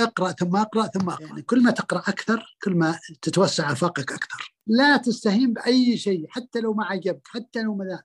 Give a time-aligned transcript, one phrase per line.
[0.00, 4.54] اقرا ثم أقرأ ثم أقرأ يعني كل ما تقرأ أكثر كل ما تتوسع افاقك أكثر
[4.66, 8.02] لا تستهين بأي شيء حتى لو ما عجبك حتى لو ما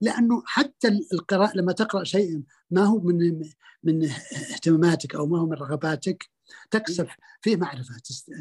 [0.00, 3.42] لأنه حتى القراءة لما تقرأ شيء ما هو من
[3.82, 4.04] من
[4.52, 6.30] اهتماماتك أو ما هو من رغباتك
[6.70, 7.06] تكسب
[7.40, 7.94] فيه معرفة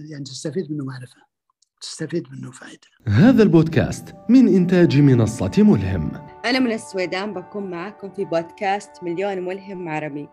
[0.09, 1.35] يعني تستفيد منه معرفة
[1.81, 2.87] تستفيد منه فائده.
[3.07, 6.11] هذا البودكاست من إنتاج منصة ملهم.
[6.45, 10.29] أنا من السويدان بكون معكم في بودكاست مليون ملهم عربي.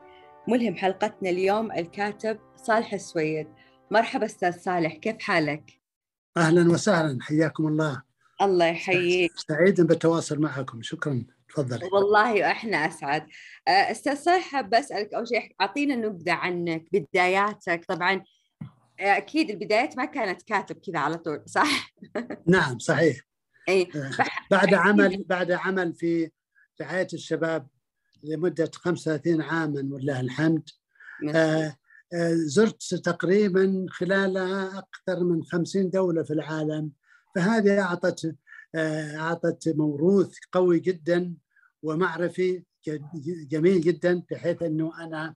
[0.49, 3.47] ملهم حلقتنا اليوم الكاتب صالح السويد.
[3.91, 5.81] مرحبا أستاذ صالح كيف حالك؟
[6.37, 8.03] أهلا وسهلا حياكم الله.
[8.43, 9.33] الله يحييك.
[9.49, 11.25] سعيد بالتواصل معكم شكرا.
[11.49, 11.89] تفضلي.
[11.93, 13.27] والله إحنا أسعد.
[13.69, 17.85] آه، أستاذ صالح حابه أسألك أول شيء أعطينا نبذة عنك بداياتك.
[17.85, 18.25] طبعا
[19.01, 21.93] آه، أكيد البدايات ما كانت كاتب كذا على طول صح؟
[22.47, 23.17] نعم صحيح.
[23.69, 24.11] اي آه،
[24.51, 26.31] بعد عمل بعد عمل في
[26.81, 27.67] رعاية الشباب
[28.23, 30.69] لمدة 35 عاما ولله الحمد.
[32.33, 36.93] زرت تقريبا خلالها أكثر من 50 دولة في العالم.
[37.35, 38.35] فهذه أعطت
[38.75, 41.35] آه، أعطت موروث قوي جدا
[41.83, 42.63] ومعرفي
[43.51, 45.35] جميل جدا بحيث إنه أنا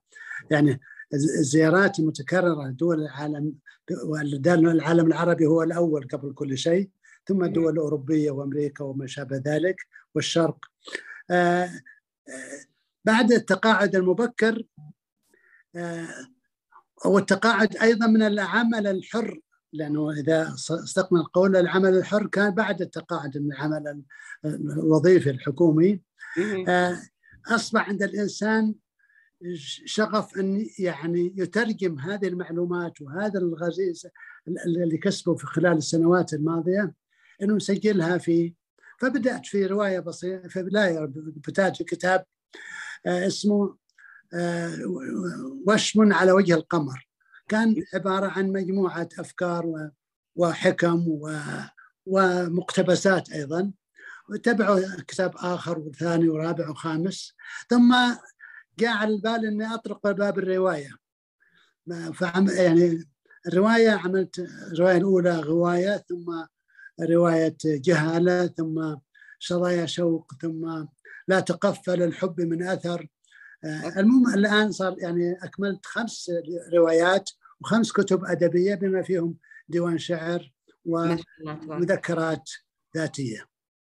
[0.51, 0.81] يعني
[1.15, 3.55] الزيارات المتكرره دول العالم
[4.47, 6.91] العالم العربي هو الأول قبل كل شيء
[7.27, 9.77] ثم الدول الاوروبيه وأمريكا وما شابه ذلك
[10.15, 10.59] والشرق.
[11.31, 11.71] آه،
[12.29, 12.67] آه،
[13.07, 14.63] بعد التقاعد المبكر
[17.05, 19.41] والتقاعد أيضا من العمل الحر
[19.73, 24.03] لأنه إذا استقبل القول العمل الحر كان بعد التقاعد من العمل
[24.45, 26.03] الوظيفي الحكومي.
[26.69, 27.03] آه،
[27.49, 28.75] أصبح عند الإنسان
[29.85, 34.07] شغف أن يعني يترجم هذه المعلومات وهذا الغزيز
[34.67, 36.95] اللي كسبه في خلال السنوات الماضية
[37.43, 38.55] إنه يسجلها في
[38.99, 40.99] فبدأت في رواية بسيطه في بداية
[41.49, 43.77] بدايه كتاب آه، اسمه
[44.35, 44.77] آه،
[45.67, 47.09] وشم على وجه القمر.
[47.49, 49.91] كان عبارة عن مجموعة أفكار
[50.37, 51.21] وحكم
[52.07, 53.73] ومقتبسات أيضا.
[54.31, 57.35] وتبعوا كتاب آخر وثاني ورابع وخامس.
[57.71, 57.95] ثم
[58.79, 60.91] جاء على البال أني أطرق باب الرواية.
[62.15, 63.05] فعم يعني
[63.47, 66.45] الرواية عملت الرواية الأولى غواية ثم
[67.01, 68.97] رواية جهالة ثم
[69.39, 70.85] شظايا شوق ثم
[71.29, 73.07] لا تقفل الحب من أثر.
[73.65, 76.31] آه، المهم الآن صار يعني أكملت خمس
[76.75, 79.37] روايات وخمس كتب أدبية بما فيهم
[79.69, 80.53] ديوان شعر
[80.85, 82.51] ومذكرات
[82.97, 83.47] ذاتية.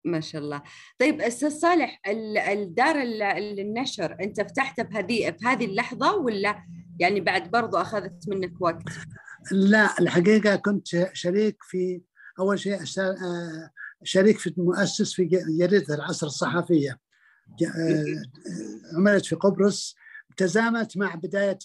[0.05, 0.63] ما شاء الله.
[0.99, 2.01] طيب أستاذ صالح
[2.49, 3.03] الدار
[3.59, 6.65] النشر أنت فتحتها بهذه بهذه اللحظة ولا
[7.01, 8.83] يعني بعد برضو أخذت منك وقت؟
[9.53, 12.01] لا الحقيقة كنت شريك في
[12.39, 13.71] أول شيء آه،
[14.05, 15.25] شريك في مؤسس في
[15.59, 16.99] جريدة العصر الصحفية.
[18.97, 19.97] عملت في قبرص
[20.37, 21.59] تزامت مع بداية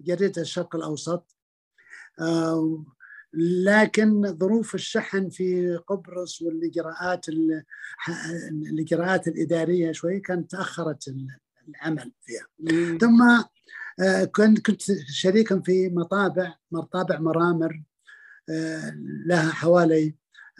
[0.00, 1.36] جريدة الشرق الأوسط.
[2.20, 2.84] آه،
[3.64, 7.26] لكن ظروف الشحن في قبرص والإجراءات
[8.52, 11.14] الإجراءات الإدارية شوي كانت تأخرت
[11.68, 12.46] العمل فيها.
[12.98, 13.22] ثم
[14.00, 17.82] آه، كنت كنت شريكا في مطابع مطابع مرامر
[19.26, 20.14] لها حوالي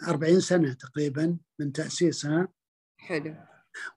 [0.07, 2.47] 40 سنة تقريبا من تأسيسها.
[2.97, 3.35] حلو.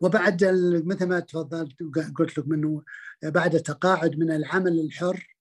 [0.00, 0.44] وبعد
[0.84, 1.72] مثل ما تفضلت
[2.16, 2.82] قلت لك منه
[3.22, 5.36] بعد التقاعد من العمل الحر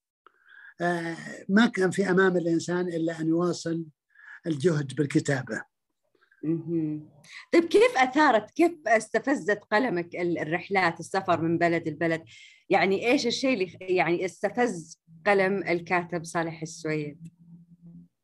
[0.82, 1.18] آه،
[1.50, 3.86] ما كان في أمام الإنسان إلا أن يواصل
[4.48, 5.62] الجهد بالكتابة.
[7.54, 12.24] طيب كيف أثارت كيف استفزت قلمك الرحلات السفر من بلد لبلد؟
[12.70, 17.37] يعني إيش الشيء اللي يعني استفز قلم الكاتب صالح السويد؟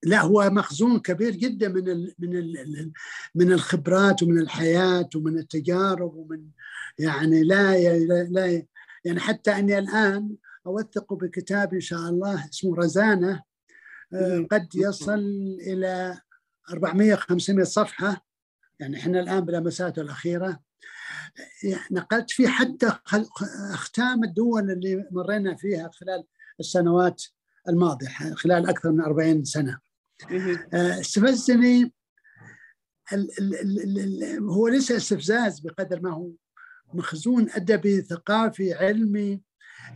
[0.06, 2.92] لا هو مخزون كبير جدا من ال من ال
[3.36, 6.48] من الخبرات ومن الحياة ومن التجارب ومن
[7.00, 8.66] يعني لا لا
[9.06, 10.36] يعني حتى أني الآن
[10.68, 13.44] أوثق بكتاب إن شاء الله اسمه رزانة
[14.14, 16.22] آه، قد يصل إلى
[16.70, 18.26] 400 500 صفحة
[18.80, 20.60] يعني إحنا الآن بلمساته الأخيرة.
[21.64, 22.92] يعني نقلت فيه حتى
[23.74, 26.24] أختام الدول اللي مرينا فيها خلال
[26.60, 27.24] السنوات
[27.70, 29.80] الماضية خلال أكثر من 40 سنة.
[30.74, 31.94] استفزني
[34.40, 36.32] هو ليس استفزاز بقدر ما هو.
[36.94, 39.42] مخزون أدبي ثقافي علمي.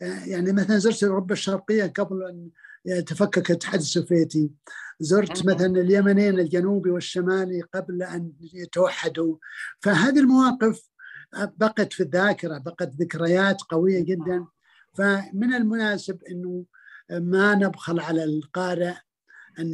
[0.01, 2.49] آه، يعني مثلا زرت أوروبا الشرقية قبل أن
[2.85, 4.51] يتفكك الاتحاد السوفيتي.
[4.99, 9.37] زرت مثلا اليمنين الجنوبي والشمالي قبل أن يتوحدوا.
[9.81, 10.89] فهذه المواقف
[11.33, 14.45] بقت في الذاكرة بقت ذكريات قوية جدا.
[14.93, 16.65] فمن المناسب إنه
[17.11, 18.95] ما نبخل على القارئ
[19.59, 19.71] أن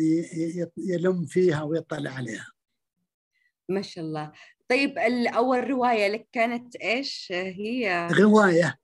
[0.78, 2.48] يلم فيها ويطلع عليها.
[3.70, 4.32] ما شاء الله.
[4.70, 4.98] طيب
[5.28, 8.80] أول رواية لك كانت إيش؟ هي؟ غواية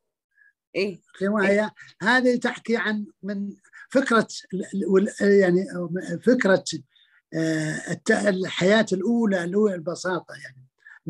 [0.75, 1.01] إيه.
[1.23, 1.73] رواية.
[2.01, 3.49] هذه تحكي عن من
[3.89, 4.27] فكرة
[5.21, 5.65] يعني
[6.23, 6.63] فكرة
[8.09, 10.58] الحياة الأولى الاولى البساطة يعني.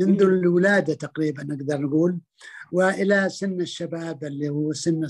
[0.06, 2.20] منذ الولادة تقريبا نقدر نقول
[2.72, 5.08] وإلى سن الشباب اللي هو سن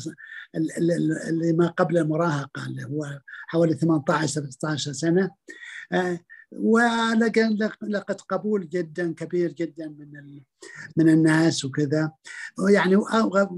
[1.29, 5.31] اللي ما قبل المراهقة اللي هو حوالي 18 17 سنة.
[6.51, 10.41] ولقت قبول جدا كبير جدا من
[10.97, 12.11] من الناس وكذا.
[12.69, 12.95] يعني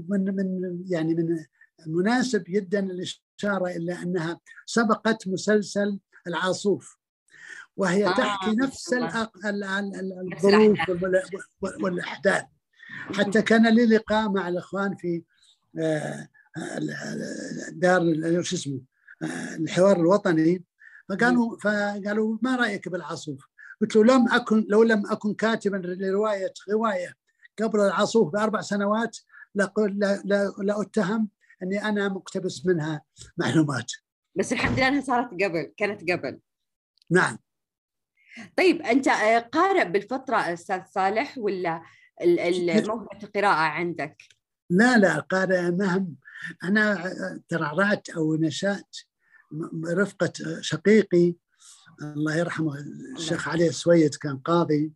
[0.08, 1.44] من من يعني من
[1.86, 7.01] مناسب جدا الإشارة إلى أنها سبقت مسلسل العاصوف.
[7.76, 8.94] وهي آه تحكي نفس
[10.32, 10.78] الظروف
[11.82, 12.44] والأحداث
[13.14, 15.22] حتى كان لي لقاء مع الإخوان في
[17.72, 18.02] دار
[18.42, 18.80] شو اسمه
[19.58, 20.64] الحوار الوطني
[21.08, 23.46] فقالوا فقالوا ما رأيك بالعاصوف؟
[23.80, 27.14] قلت له لم أكن لو لم أكن كاتبا لرواية رواية
[27.62, 29.18] قبل العاصوف بأربع سنوات
[30.58, 31.28] لاتهم
[31.62, 33.02] أني أنا مقتبس منها
[33.36, 33.92] معلومات.
[34.36, 36.40] بس الحمد لله إنها صارت قبل كانت قبل.
[37.10, 37.38] نعم.
[38.56, 39.08] طيب أنت
[39.52, 41.82] قارئ بالفترة أستاذ صالح ولا
[42.86, 44.22] موهبه القراءة عندك؟
[44.70, 46.16] لا لا قارئ مهم.
[46.64, 47.14] أنا
[47.48, 48.96] ترعرعت أو نشأت
[49.86, 51.34] رفقة شقيقي.
[52.02, 52.78] الله يرحمه
[53.16, 54.92] الشيخ علي السويد كان قاضي.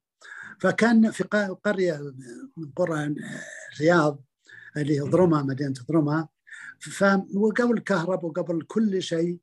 [0.61, 1.25] فكان في
[1.65, 2.15] قرية
[2.57, 3.15] من قرى
[3.75, 4.23] الرياض
[4.77, 6.29] اللي هي ضرمة مدينة ضرمة.
[7.35, 9.39] وقبل الكهرباء وقبل كل شيء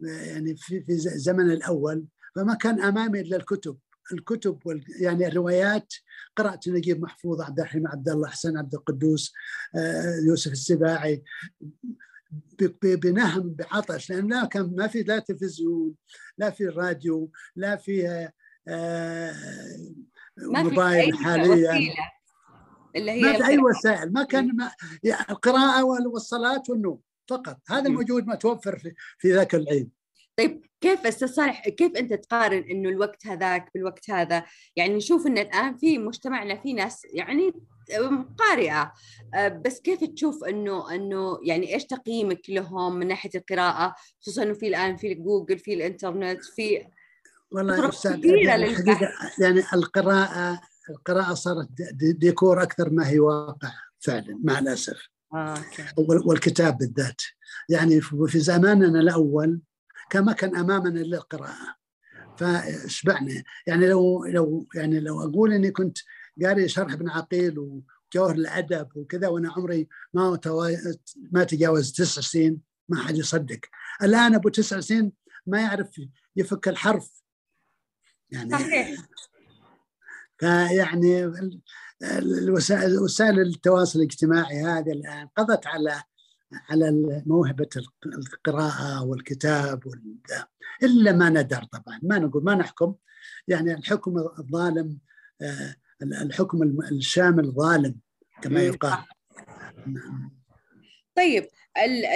[0.00, 2.04] يعني في في الزمن الأول
[2.36, 3.78] فما كان أمامي إلا الكتب.
[4.12, 5.92] الكتب وال يعني الروايات.
[6.36, 9.32] قرأت نجيب محفوظ عبد الرحيم عبد الله حسن عبد القدوس
[10.26, 11.22] يوسف السباعي.
[12.82, 15.94] بنهم بعطش لأن لا كان ما في لا تلفزيون
[16.38, 18.28] لا في راديو لا في
[18.68, 19.34] آه
[20.38, 21.94] موبايل حاليا.
[22.96, 24.12] اللي هي ما في أي وسائل.
[24.12, 27.60] ما كان ما يعني القراءة والصلاة والنوم فقط.
[27.68, 29.90] هذا الموجود متوفر في, في ذاك العيد.
[30.36, 34.44] طيب كيف أستاذ صالح كيف أنت تقارن إنه الوقت هذاك بالوقت هذا؟
[34.76, 37.52] يعني نشوف إن الآن في مجتمعنا في ناس يعني
[38.38, 38.92] قارئة
[39.34, 44.54] آه، بس كيف تشوف إنه إنه يعني إيش تقييمك لهم من ناحية القراءة؟ خصوصا انه
[44.54, 46.86] في الآن في جوجل في الإنترنت في
[47.50, 48.74] والله يعني,
[49.38, 51.68] يعني القراءة القراءة صارت
[52.18, 55.08] ديكور أكثر ما هي واقع فعلا مع الأسف.
[55.34, 55.58] آه،
[55.98, 57.20] والكتاب بالذات.
[57.68, 59.60] يعني في زماننا الأول
[60.12, 61.76] كما كان أمامنا الا القراءه
[62.36, 65.98] فشبعنا يعني لو لو يعني لو أقول إني كنت
[66.42, 70.38] قاري شرح ابن عقيل وجوهر الأدب وكذا وأنا عمري ما
[71.32, 73.60] ما تجاوز تسع سنين ما حد يصدق.
[74.02, 75.12] الآن أبو تسع سنين
[75.46, 76.00] ما يعرف
[76.36, 77.22] يفك الحرف.
[78.30, 79.00] يعني صحيح.
[80.38, 81.32] فيعني
[82.18, 86.02] الوسائل وسائل التواصل الاجتماعي هذه الآن قضت على
[86.70, 87.68] على موهبة
[88.06, 89.82] القراءة والكتاب
[90.82, 92.00] إلا ما ندر طبعا.
[92.02, 92.94] ما نقول ما نحكم.
[93.48, 94.98] يعني الحكم الظالم
[95.42, 96.62] آه، الحكم
[96.92, 97.96] الشامل ظالم
[98.42, 98.98] كما يقال.
[101.16, 101.48] طيب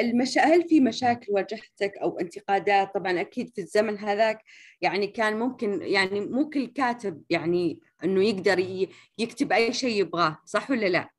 [0.01, 0.41] المشا...
[0.41, 4.39] هل في مشاكل واجهتك أو انتقادات؟ طبعا أكيد في الزمن هذاك
[4.81, 10.71] يعني كان ممكن يعني مو كل كاتب يعني إنه يقدر يكتب أي شيء يبغاه صح
[10.71, 11.11] ولا لا؟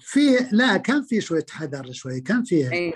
[0.00, 2.94] في لا كان في شوية حذر شوي كان في أيه.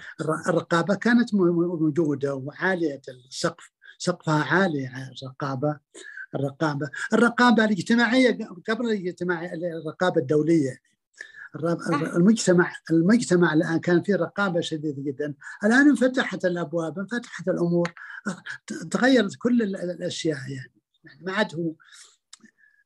[0.48, 4.90] الرقابة كانت موجودة وعالية السقف سقفها عالي
[5.22, 5.78] الرقابة
[6.34, 8.38] الرقابة الرقابة الاجتماعية
[8.68, 10.78] قبل الاجتماعيه الرقابة الدولية.
[12.16, 15.34] المجتمع المجتمع الآن كان فيه رقابة شديدة جدا.
[15.64, 17.94] الآن انفتحت الأبواب انفتحت الأمور
[18.90, 20.72] تغيرت كل الأشياء يعني
[21.20, 21.74] ما عاد هو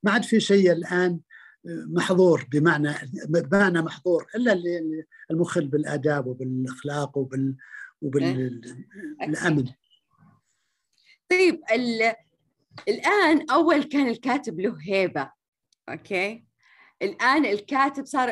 [0.03, 1.21] ما عاد في شيء الآن.
[1.65, 2.95] محظور بمعنى
[3.29, 7.57] بمعنى محظور إلا اللي المخل بالآداب وبالأخلاق وبال
[8.03, 9.69] وبالامن
[11.31, 11.61] طيب
[12.89, 15.31] الآن أول كان الكاتب له هيبة
[15.89, 16.45] أوكي؟
[17.03, 18.29] الآن الكاتب صار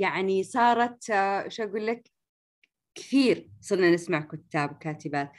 [0.00, 1.04] يعني صارت
[1.48, 2.10] شو أقول لك؟
[2.94, 5.32] كثير صرنا نسمع كتاب وكاتبات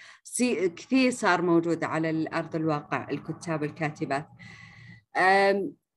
[0.76, 4.28] كثير صار موجود على ارض الواقع الكتاب والكاتبات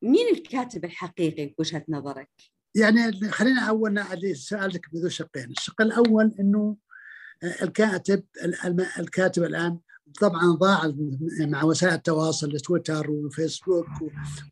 [0.04, 2.30] مين الكاتب الحقيقي بوجهه نظرك؟
[2.74, 6.76] يعني خلينا أول اللي سألتك بذو شقين، الشق الأول إنه
[7.62, 8.24] الكاتب
[8.98, 9.78] الكاتب الآن
[10.20, 10.92] طبعا ضاع
[11.40, 13.86] مع وسائل التواصل تويتر وفيسبوك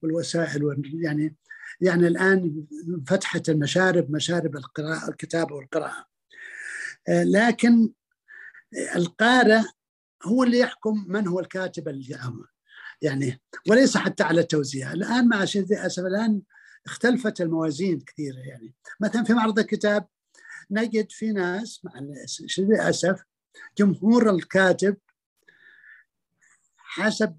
[0.02, 1.36] والوسائل يعني
[1.80, 2.66] يعني الآن
[3.06, 6.06] فتحت المشارب مشارب القراءة الكتابه والقراءة.
[7.08, 7.90] لكن
[8.96, 9.62] القارئ
[10.24, 11.88] هو اللي يحكم من هو الكاتب
[13.02, 14.92] يعني وليس حتى على التوزيع.
[14.92, 16.42] الآن مع للاسف الآن
[16.86, 18.74] اختلفت الموازين كثيرة يعني.
[19.00, 20.06] مثلا في معرض الكتاب
[20.70, 21.92] نجد في ناس مع
[22.26, 23.22] شديد الأسف
[23.78, 24.96] جمهور الكاتب
[26.76, 27.38] حسب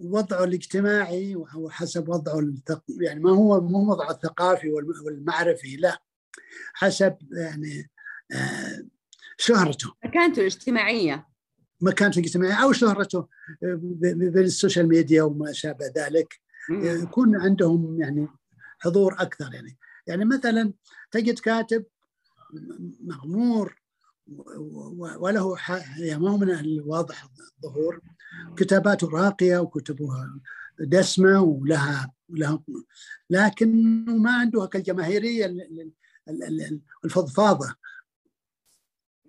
[0.00, 2.84] وضعه الاجتماعي أو حسب وضعه الثق...
[3.00, 4.70] يعني ما هو مو وضعه الثقافي
[5.04, 6.02] والمعرفي لا
[6.74, 7.90] حسب يعني
[8.32, 8.82] آه
[9.38, 9.94] شهرته.
[10.04, 11.29] مكانته الاجتماعية.
[11.80, 13.28] مكانته الاجتماعيه أو شهرته
[13.62, 18.28] بالسوشيال ميديا وما شابه ذلك يكون عندهم يعني
[18.78, 20.72] حضور أكثر يعني يعني مثلا
[21.10, 21.84] تجد كاتب
[23.00, 23.80] مغمور
[24.96, 25.56] وله
[25.98, 27.28] يعني ما هو من الواضح
[27.64, 28.00] الظهور
[28.56, 30.40] كتاباته راقيه وكتبها
[30.80, 32.62] دسمه ولها لها
[33.30, 35.56] لكن ما عنده الجماهيريه
[37.04, 37.74] الفضفاضه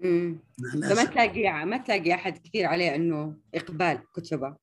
[0.01, 4.58] فما تلاقي ما تلاقي أحد كثير عليه إنه إقبال كتبة.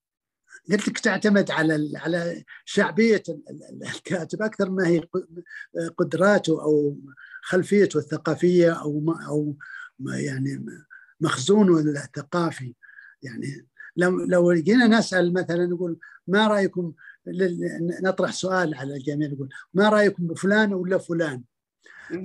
[0.70, 3.22] قلت لك تعتمد على على شعبية
[3.94, 5.02] الكاتب أكثر ما هي
[5.96, 6.96] قدراته أو
[7.42, 9.56] خلفيته الثقافية أو ما أو
[9.98, 10.66] ما يعني
[11.20, 12.74] مخزونه الثقافي.
[13.22, 13.66] يعني
[13.96, 16.92] لو لو جينا نسأل مثلا نقول ما رأيكم
[18.02, 21.44] نطرح سؤال على الجميع نقول ما رأيكم بفلان ولا فلان؟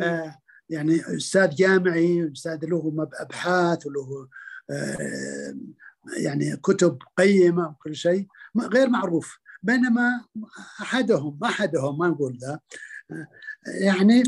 [0.01, 0.37] آه
[0.73, 4.27] يعني أستاذ جامعي أستاذ له ابحاث وله
[4.69, 5.55] آه
[6.17, 8.27] يعني كتب قيمة وكل شيء
[8.59, 9.39] غير معروف.
[9.63, 10.25] بينما
[10.81, 12.59] أحدهم أحدهم ما نقول ذا
[13.11, 13.27] آه
[13.65, 14.23] يعني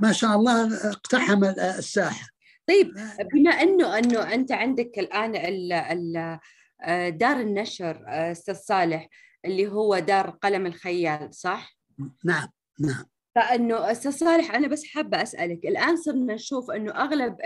[0.00, 1.44] ما شاء الله اقتحم
[1.78, 2.28] الساحة.
[2.68, 2.92] طيب
[3.32, 6.38] بما أنه أنه أنت عندك الآن ال ال
[7.18, 9.08] دار النشر أستاذ صالح
[9.44, 11.76] اللي هو دار قلم الخيال صح؟
[12.24, 12.48] نعم
[12.80, 13.04] نعم.
[13.36, 17.36] فإنه أستاذ صالح أنا بس حابة أسألك الآن صرنا نشوف إنه أغلب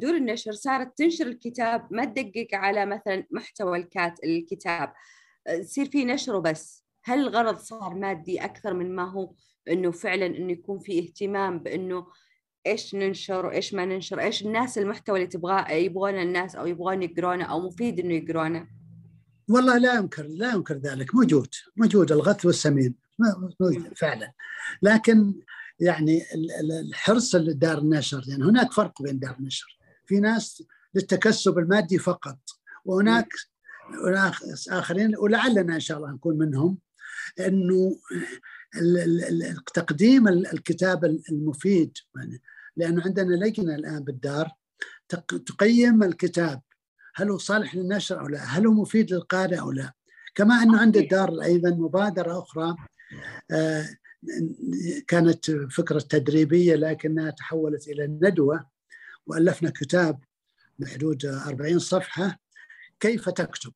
[0.00, 4.92] دور النشر صارت تنشر الكتاب ما تدقق على مثلا محتوى الكات الكتاب.
[5.48, 9.32] يصير في نشره بس هل الغرض صار مادي أكثر من ما هو
[9.70, 12.06] إنه فعلا إنه يكون في اهتمام بإنه
[12.66, 17.44] إيش ننشر وإيش ما ننشر؟ إيش الناس المحتوى اللي تبغاه يبغونه الناس أو يبغون يقرونه
[17.44, 18.68] أو مفيد إنه يقرونه؟
[19.48, 21.14] والله لا ينكر لا ينكر ذلك.
[21.14, 23.07] موجود موجود الغث والسمين.
[23.96, 24.32] فعلا.
[24.82, 25.34] لكن
[25.80, 26.22] يعني
[26.70, 29.78] الحرص دار النشر يعني هناك فرق بين دار النشر.
[30.06, 30.62] في ناس
[30.94, 32.38] للتكسب المادي فقط
[32.84, 33.28] وهناك
[34.70, 36.78] آخرين ولعلنا إن شاء الله نكون منهم
[37.40, 37.98] إنه
[39.74, 41.92] تقديم الكتاب المفيد.
[42.16, 42.42] يعني
[42.76, 44.50] لأنه عندنا لجنة الآن بالدار
[45.46, 46.62] تقيم الكتاب.
[47.14, 49.92] هل هو صالح للنشر أو لا؟ هل هو مفيد للقارئ أو لا؟
[50.34, 52.76] كما أنه عند الدار أيضا مبادرة أخرى
[55.08, 58.70] كانت فكرة تدريبية لكنها تحولت إلى ندوة
[59.26, 60.20] وألفنا كتاب
[60.78, 62.38] بحدود 40 صفحة
[63.00, 63.72] كيف تكتب؟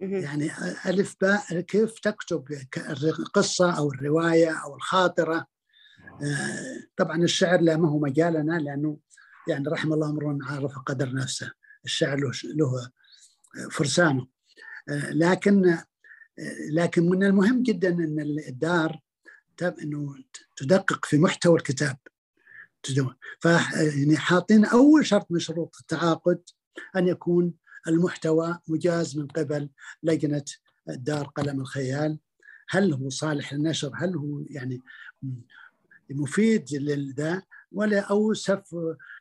[0.00, 0.50] يعني
[0.86, 2.44] ألف باء كيف تكتب
[3.02, 5.46] القصة أو الرواية أو الخاطرة؟
[6.22, 8.98] آه، طبعا الشعر لا ما هو مجالنا لأنه
[9.48, 11.52] يعني رحم الله امرؤ عرف قدر نفسه
[11.84, 12.90] الشعر له
[13.70, 14.26] فرسانه.
[14.88, 15.84] آه، لكن آه،
[16.72, 19.00] لكن من المهم جدا إن الدار
[19.62, 20.14] إنه
[20.56, 21.96] تدقق في محتوى الكتاب.
[23.40, 26.42] ف يعني حاطين أول شرط من شروط التعاقد
[26.96, 27.54] أن يكون
[27.88, 29.70] المحتوى مجاز من قبل
[30.02, 30.44] لجنة
[30.86, 32.18] دار قلم الخيال.
[32.68, 34.82] هل هو صالح للنشر؟ هل هو يعني
[36.10, 37.42] مفيد للذا؟
[37.72, 38.76] ولا أو سف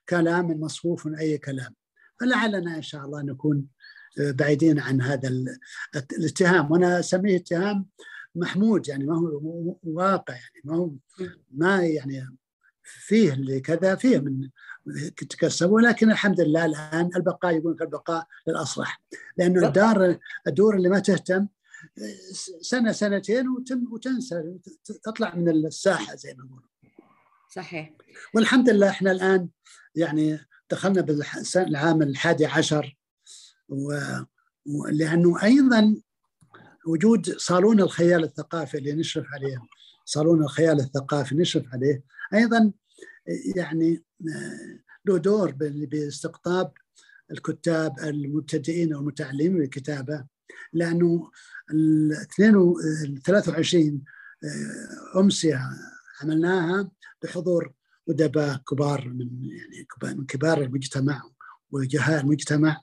[0.09, 1.75] كلام مصفوف أي كلام.
[2.19, 3.67] فلعلنا إن شاء الله نكون
[4.19, 5.29] بعيدين عن هذا
[5.95, 6.71] الاتهام.
[6.71, 7.85] وأنا أسميه اتهام
[8.35, 10.91] محمود يعني ما هو واقع يعني ما هو
[11.51, 12.37] ما يعني
[12.83, 14.49] فيه اللي كذا فيه من
[15.17, 19.01] تكسب ولكن الحمد لله الآن البقاء يقول البقاء للأصلح.
[19.37, 21.47] لأنه الدار الدور اللي ما تهتم
[22.61, 24.57] سنة سنتين وتم وتنسى
[25.03, 26.61] تطلع من الساحة زي ما نقول
[27.49, 27.93] صحيح.
[28.33, 29.49] والحمد لله إحنا الآن
[29.95, 30.39] يعني
[30.71, 32.96] دخلنا بالعام الحادي عشر
[34.65, 35.95] ولأنه أيضا
[36.87, 39.57] وجود صالون الخيال الثقافي اللي نشرف عليه
[40.05, 42.71] صالون الخيال الثقافي نشرف عليه أيضا
[43.55, 44.03] يعني
[45.05, 46.71] له دور باستقطاب
[47.31, 50.25] الكتاب المبتدئين والمتعلمين بالكتابه
[50.73, 51.31] لأنه
[51.73, 52.27] ال
[53.25, 54.03] 23
[55.15, 55.61] امسيه
[56.21, 56.91] عملناها
[57.23, 57.73] بحضور
[58.09, 61.23] أدباء كبار من يعني من كبار المجتمع
[61.71, 62.81] وجهاء المجتمع.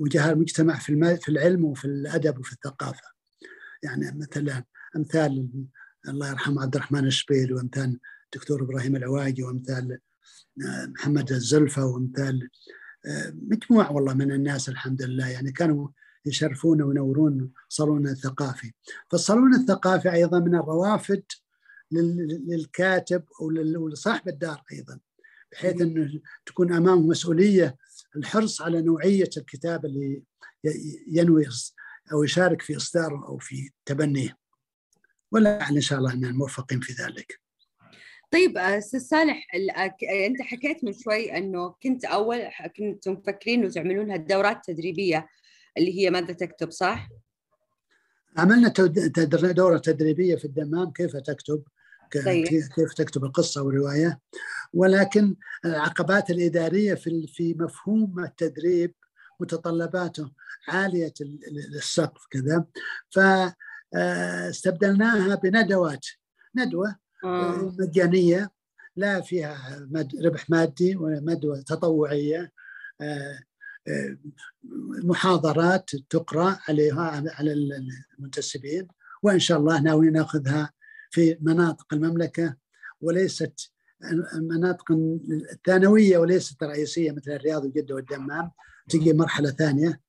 [0.00, 3.12] وجهاء المجتمع في في العلم وفي الأدب وفي الثقافة.
[3.82, 4.64] يعني مثلا
[4.96, 5.48] أمثال
[6.08, 9.98] الله يرحمه عبد الرحمن الشبيلي وأمثال الدكتور إبراهيم العواجي وأمثال
[10.66, 12.48] آه، محمد الزلفة وأمثال
[13.06, 15.28] آه، مجموعة والله من الناس الحمد لله.
[15.28, 15.88] يعني كانوا
[16.26, 18.72] يشرفون وينورون صالون الثقافي.
[19.10, 21.22] فالصالون الثقافي أيضا من الروافد
[22.48, 23.50] للكاتب أو
[23.88, 25.00] لصاحب الدار أيضا.
[25.52, 27.76] بحيث أنه تكون أمامه مسؤولية
[28.16, 30.22] الحرص على نوعية الكتاب اللي
[31.08, 31.46] ينوي
[32.12, 34.36] أو يشارك في إصداره أو في تبنيه
[35.32, 37.40] ولا إن شاء الله أننا موفقين في ذلك
[38.30, 39.46] طيب أستاذ صالح
[40.26, 42.42] أنت حكيت من شوي إنه كنت أول
[42.76, 43.64] كنتم مفكرين
[44.00, 45.28] إنه هالدورات التدريبيه
[45.78, 47.08] اللي هي ماذا تكتب صح؟
[48.36, 48.72] عملنا
[49.52, 51.62] دورة تدريبية في الدمام كيف تكتب.
[52.16, 54.20] كيف تكتب القصة والروايه
[54.72, 58.94] ولكن العقبات الإدارية في في مفهوم التدريب
[59.40, 60.30] متطلباته
[60.68, 61.12] عالية
[61.74, 62.64] السقف كذا.
[63.94, 66.06] فاستبدلناها بندوات.
[66.56, 67.74] ندوة آه.
[67.78, 68.50] مجانية
[68.96, 69.88] لا فيها
[70.24, 72.52] ربح مادي ولا ندوه تطوعية.
[73.00, 73.38] آه،
[73.88, 74.16] آه،
[75.04, 77.52] محاضرات تقرأ عليها على
[78.18, 78.88] المنتسبين
[79.22, 80.72] وإن شاء الله ناوي ناخذها
[81.12, 82.56] في مناطق المملكة
[83.00, 83.70] وليست
[84.34, 84.92] المناطق
[85.52, 88.50] الثانوية وليست الرئيسيه مثل الرياض وجده والدمام
[88.88, 90.00] تجي مرحلة ثانية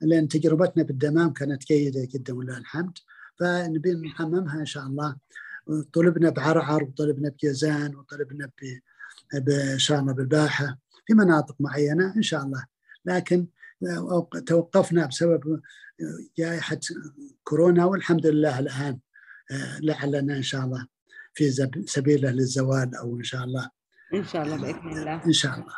[0.00, 2.98] لأن تجربتنا بالدمام كانت جيدة جدا ولله الحمد.
[3.38, 5.16] فنبي نحممها إن شاء الله.
[5.92, 8.50] طلبنا بعرعر وطلبنا بجازان وطلبنا
[9.48, 12.64] إن شاء الله بالباحة في مناطق معينة إن شاء الله.
[13.04, 13.46] لكن
[14.46, 15.60] توقفنا بسبب
[16.38, 16.80] جائحة
[17.44, 18.98] كورونا والحمد لله الآن.
[19.80, 20.86] لعلنا إن شاء الله
[21.34, 21.50] في
[21.86, 23.70] سبيله للزوال أو إن شاء الله.
[24.14, 25.24] إن شاء الله بإذن الله.
[25.26, 25.74] إن شاء الله.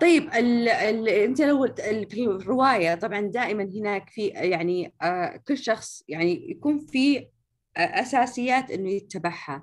[0.00, 1.66] طيب ال ال أنت لو
[2.10, 7.28] في الرواية طبعا دائما هناك في يعني آه كل شخص يعني يكون في
[7.76, 9.62] أساسيات إنه يتبعها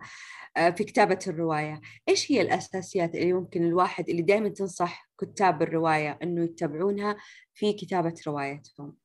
[0.58, 6.20] آه، في كتابة الرواية، إيش هي الأساسيات اللي ممكن الواحد اللي دائما تنصح كتاب الرواية
[6.24, 7.18] إنه يتبعونها
[7.54, 8.96] في كتابة روايتهم؟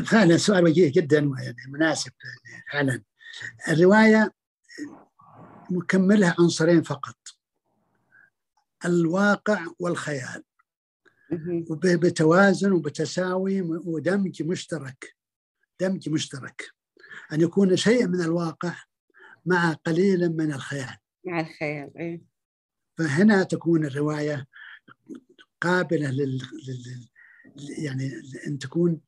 [0.00, 2.12] فعلا سؤال وجيه جدا ويعني مناسب
[2.72, 3.02] فعلا.
[3.68, 4.32] الرواية
[5.70, 7.16] مكملها عنصرين فقط.
[8.84, 10.42] الواقع والخيال.
[11.82, 15.16] بتوازن وبتساوي ودمج مشترك.
[15.80, 16.70] دمج مشترك.
[17.32, 18.74] أن يكون شيء من الواقع
[19.46, 20.96] مع قليل من الخيال.
[21.26, 22.22] مع الخيال إيه؟
[22.98, 24.46] فهنا تكون الرواية
[25.60, 26.42] قابلة لل...
[26.68, 27.08] لل...
[27.78, 28.12] يعني
[28.46, 29.00] أن تكون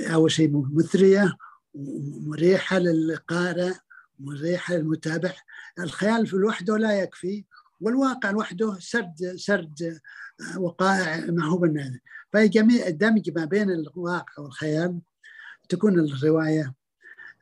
[0.00, 1.36] أول شيء مثرية
[1.74, 3.72] ومريحة للقارئ
[4.18, 5.32] مريحة للمتابع.
[5.78, 7.44] الخيال في لوحده لا يكفي
[7.80, 10.00] والواقع لوحده سرد سرد
[10.56, 15.00] وقائع ما هو بالنادي فجميع الدمج ما بين الواقع والخيال
[15.68, 16.74] تكون الرواية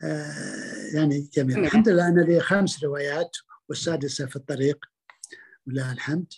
[0.03, 3.37] آه، يعني جميل الحمد لله أنا لي خمس روايات
[3.69, 4.79] والسادسة في الطريق
[5.67, 6.33] ولله الحمد.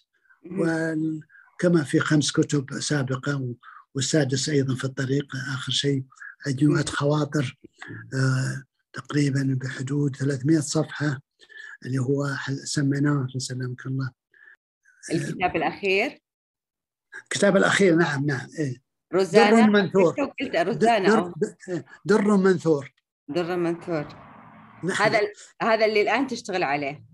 [0.46, 3.55] وكما في خمس كتب سابقة
[3.94, 6.05] والسادس أيضا في الطريق آخر شيء
[6.46, 7.59] مجموعة خواطر
[8.14, 11.20] آه، تقريبا بحدود 300 صفحة
[11.87, 14.11] اللي هو سميناه سلمك الله.
[15.12, 16.22] الكتاب الأخير؟
[17.22, 18.83] الكتاب الأخير نعم نعم إيه.
[19.12, 20.14] روزانا؟ در منثور.
[20.55, 21.33] روزانا.
[21.66, 22.92] در, در منثور.
[23.29, 24.07] در منثور.
[24.98, 25.20] هذا
[25.62, 27.05] هذا اللي الآن تشتغل عليه.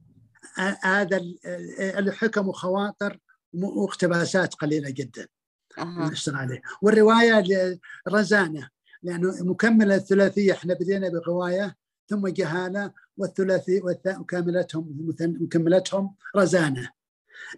[0.82, 1.20] هذا
[1.80, 3.18] الحكم وخواطر
[3.52, 5.28] واقتباسات قليلة جدا.
[5.78, 6.10] أه.
[6.12, 6.62] نشتغل عليه.
[6.82, 7.44] والرواية
[8.08, 8.70] رزانة
[9.02, 10.52] لأنه مكملة الثلاثية.
[10.52, 11.76] إحنا بدينا بروايه
[12.08, 13.82] ثم جهالة والثلاثي
[14.18, 16.90] وكاملتهم مكملتهم رزانة.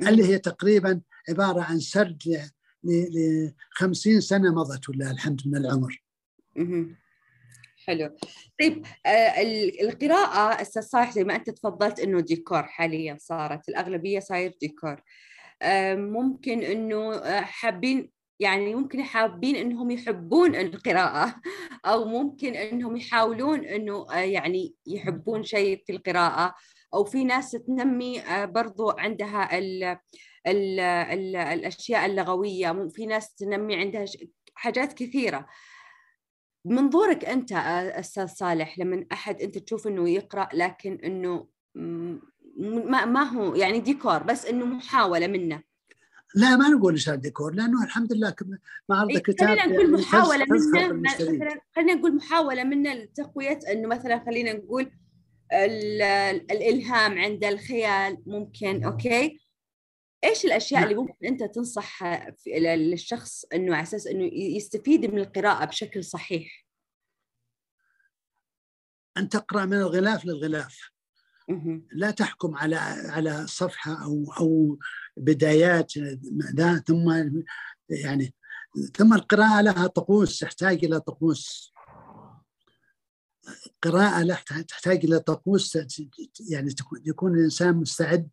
[0.00, 2.48] اللي هي تقريبا عبارة عن سرد
[2.84, 6.02] ل 50 سنة مضت ولله الحمد من العمر.
[7.86, 8.16] حلو.
[8.60, 9.42] طيب آه
[9.82, 14.92] القراءة أستاذ صالح زي ما أنت تفضلت إنه ديكور حاليا صارت الأغلبية صاير ديكور.
[14.92, 15.02] آه
[15.94, 21.34] ممكن إنه آه، حابين يعني ممكن حابين إنهم يحبون القراءة
[21.84, 26.54] أو ممكن إنهم يحاولون إنه آه، يعني يحبون شيء في القراءة.
[26.94, 29.84] أو في ناس تنمي آه، برضو عندها ال
[30.46, 32.88] ال ال الأشياء اللغوية.
[32.88, 34.04] في ناس تنمي عندها
[34.54, 35.46] حاجات كثيرة.
[36.64, 41.48] منظورك أنت أستاذ صالح لما أحد أنت تشوف إنه يقرأ لكن إنه
[42.58, 45.62] ما ما هو يعني ديكور بس إنه محاولة منه.
[46.34, 48.34] لا ما نقول اشاره ديكور لأنه الحمد لله
[48.88, 53.88] معرض إيه الكتاب خلينا نقول يعني محاولة منه مثلا خلينا نقول محاولة منه لتقوية إنه
[53.88, 54.90] مثلا خلينا نقول
[56.50, 59.40] الإلهام عند الخيال ممكن أوكي؟
[60.24, 61.02] إيش الأشياء اللي نعم.
[61.02, 62.04] ممكن أنت تنصح
[62.46, 66.66] للشخص إنه على أساس إنه يستفيد من القراءة بشكل صحيح؟
[69.16, 70.90] أن تقرأ من الغلاف للغلاف.
[71.92, 74.78] لا تحكم على على صفحة أو أو
[75.16, 75.92] بدايات
[76.86, 77.32] ثم
[77.90, 78.34] يعني
[78.96, 81.72] ثم القراءة لها طقوس تحتاج إلى طقوس.
[83.82, 84.34] قراءة لا
[84.68, 85.78] تحتاج إلى طقوس
[86.50, 86.74] يعني
[87.06, 88.28] يكون الإنسان مستعد.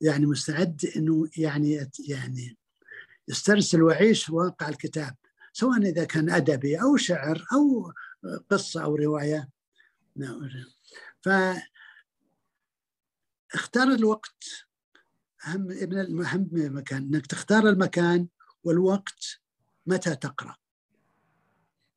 [0.00, 2.58] يعني مستعد إنه يعني يعني
[3.28, 5.14] يسترسل ويعيش واقع الكتاب
[5.52, 7.92] سواء إذا كان أدبي أو شعر أو
[8.50, 9.48] قصة أو رواية.
[10.16, 10.83] ف
[13.54, 14.44] اختار الوقت.
[15.46, 18.28] أهم من الأهم من المكان أنك تختار المكان
[18.64, 19.40] والوقت
[19.86, 20.56] متى تقرأ.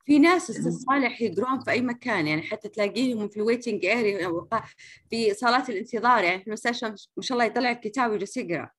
[0.05, 4.47] في ناس أستاذ صالح يقرون في أي مكان يعني حتى تلاقيهم في ال waiting area
[5.09, 6.23] في صالات الانتظار.
[6.23, 6.85] يعني في المستشفى
[7.17, 8.71] ما شاء الله يطلع الكتاب ويجلس يقرأ.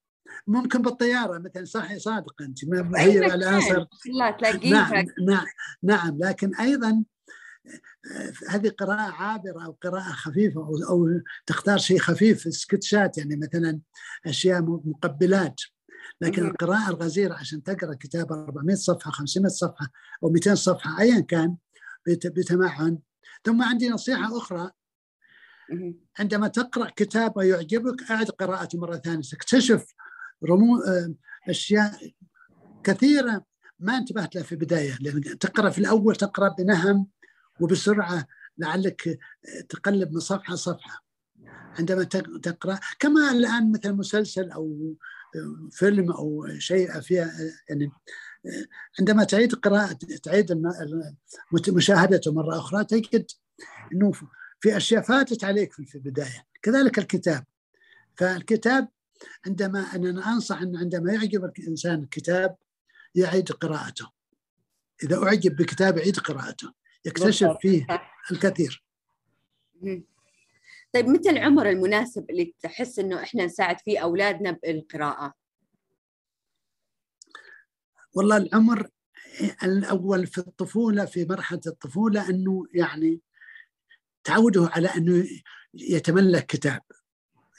[0.46, 2.64] ممكن بالطيارة مثلا صح صادق أنت
[2.96, 5.46] هي الان صار لا تلاقيه نعم, نعم
[5.82, 6.18] نعم.
[6.18, 7.04] لكن أيضا
[8.48, 11.08] هذه قراءة عابرة أو قراءة خفيفة أو, أو
[11.46, 13.80] تختار شيء خفيف سكتشات يعني مثلا
[14.26, 15.60] أشياء مقبلات.
[16.20, 19.90] لكن القراءة الغزيرة عشان تقرأ كتاب 400 صفحة 500 صفحة
[20.22, 21.56] أو 200 صفحة أيا كان
[22.08, 22.98] بتمعن.
[23.44, 24.70] ثم عندي نصيحة أخرى.
[26.18, 29.22] عندما تقرأ كتاب ويعجبك أعد قراءته مرة ثانية.
[29.22, 29.94] تكتشف
[30.44, 30.82] رمو
[31.48, 32.12] أشياء
[32.84, 33.44] كثيرة
[33.78, 34.98] ما انتبهت لها في البداية.
[35.00, 37.06] لأن تقرأ في الأول تقرأ بنهم
[37.60, 38.26] وبسرعة
[38.58, 39.18] لعلك
[39.68, 41.04] تقلب من صفحة صفحة
[41.78, 42.04] عندما
[42.42, 42.80] تقرأ.
[42.98, 44.94] كما الآن مثل مسلسل أو
[45.70, 47.32] فيلم أو شيء فيها
[47.68, 47.90] يعني
[49.00, 50.64] عندما تعيد قراءة تعيد
[51.68, 53.26] مشاهدته مرة أخرى تجد
[53.92, 54.12] أنه
[54.60, 56.46] في أشياء فاتت عليك في البداية.
[56.62, 57.44] كذلك الكتاب.
[58.16, 58.88] فالكتاب
[59.46, 62.56] عندما أنا أنصح أن عندما يعجب الإنسان الكتاب
[63.14, 64.10] يعيد قراءته.
[65.04, 66.72] إذا أعجب بكتاب يعيد قراءته.
[67.06, 67.86] يكتشف فيه
[68.32, 68.84] الكثير.
[70.94, 75.34] طيب متى العمر المناسب اللي تحس إنه إحنا نساعد فيه أولادنا بالقراءة؟
[78.14, 78.88] والله العمر
[79.62, 83.20] الأول في الطفولة في مرحلة الطفولة إنه يعني
[84.24, 85.26] تعوده على إنه
[85.74, 86.82] يتملك كتاب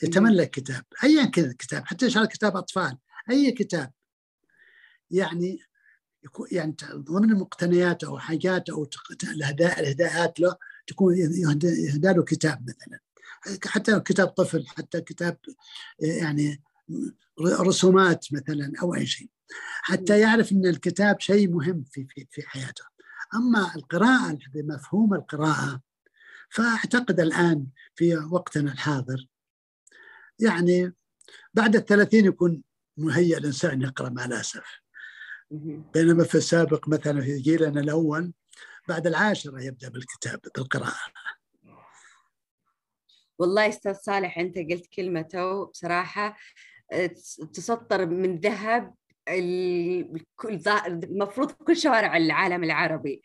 [0.04, 2.97] يتملك كتاب ايا كان الكتاب حتى الله كتاب أطفال
[3.30, 3.91] أي كتاب.
[5.12, 5.60] يعني
[6.23, 8.89] يكون يعني ضمن مقتنياته أو حاجاته أو
[9.23, 10.55] الاهداءات له
[10.88, 12.99] تكون يهدى له كتاب مثلا.
[13.65, 15.38] حتى كتاب طفل حتى كتاب
[15.99, 16.62] يعني
[17.41, 19.29] رسومات مثلا أو أي شيء.
[19.82, 22.84] حتى يعرف إن الكتاب شيء مهم في في في حياته.
[23.36, 25.82] أما القراءة بمفهوم القراءة
[26.49, 29.27] فأعتقد الآن في وقتنا الحاضر
[30.39, 30.93] يعني
[31.53, 32.63] بعد الثلاثين يكون
[32.97, 34.63] مهيئ الانسان يقرأ مع الأسف.
[35.93, 38.33] بينما في السابق مثلا في جيلنا الأول
[38.88, 41.12] بعد العاشرة يبدأ بالكتاب بالقراءه
[43.39, 46.38] والله أستاذ صالح أنت قلت كلمة تو بصراحة
[46.91, 47.05] آه،
[47.53, 48.93] تسطر من ذهب
[50.88, 53.21] المفروض كل شوارع العالم العربي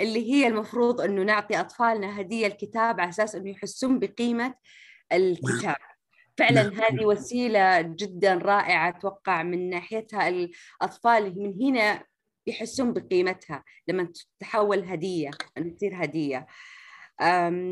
[0.00, 4.54] اللي هي المفروض إنه نعطي أطفالنا هدية الكتاب على أساس إنه يحسون بقيمة
[5.12, 5.76] الكتاب.
[6.38, 6.72] فعلا نعم.
[6.72, 12.04] هذه وسيلة جدا رائعة أتوقع من ناحيتها الأطفال من هنا
[12.46, 16.46] يحسون بقيمتها لما تتحول هدية ان تصير هدية.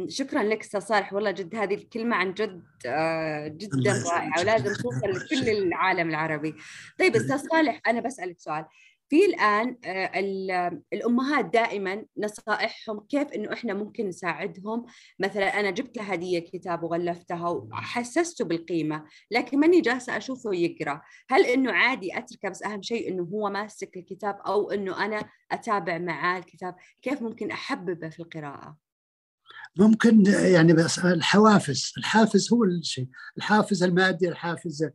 [0.08, 1.12] شكرا لك أستاذ صالح.
[1.12, 6.54] والله جد هذه الكلمة عن جد آه، جدا رائعة ولازم توصل لكل العالم العربي.
[6.98, 8.64] طيب أستاذ صالح أنا بسألك سؤال.
[9.14, 14.86] في الآن آه، الأمهات دائما نصائحهم كيف إنه إحنا ممكن نساعدهم.
[15.18, 21.00] مثلا أنا جبت له هدية كتاب وغلفتها وحسسته بالقيمة لكن ماني جالسة أشوفه يقرأ.
[21.30, 25.98] هل إنه عادي أتركه؟ بس أهم شيء إنه هو ماسك الكتاب أو إنه أنا أتابع
[25.98, 26.76] معاه الكتاب.
[27.02, 28.76] كيف ممكن أحببه في القراءة؟
[29.78, 31.92] ممكن يعني بس الحوافز.
[31.98, 33.08] الحافز هو الشيء.
[33.36, 34.90] الحافز المادي الحافز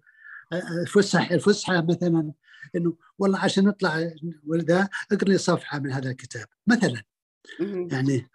[0.54, 1.32] الفسح.
[1.32, 2.32] الفسحة مثلا
[2.76, 4.12] إنه والله عشان نطلع
[4.48, 7.04] ولده اقرأ لي صفحة من هذا الكتاب مثلا.
[7.92, 8.30] يعني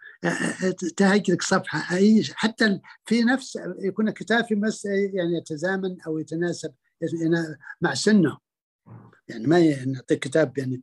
[0.97, 6.73] تهج لك صفحة أي حتى في نفس يكون الكتاب في مس يعني يتزامن أو يتناسب
[7.01, 8.37] يعني مع سنه.
[9.27, 10.81] يعني ما نعطيك كتاب يعني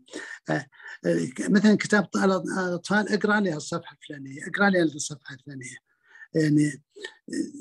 [1.40, 5.76] مثلا كتاب الأطفال اقرأ لي الصفحة الفلانية اقرأ لي الصفحة الفلانية.
[6.34, 6.82] يعني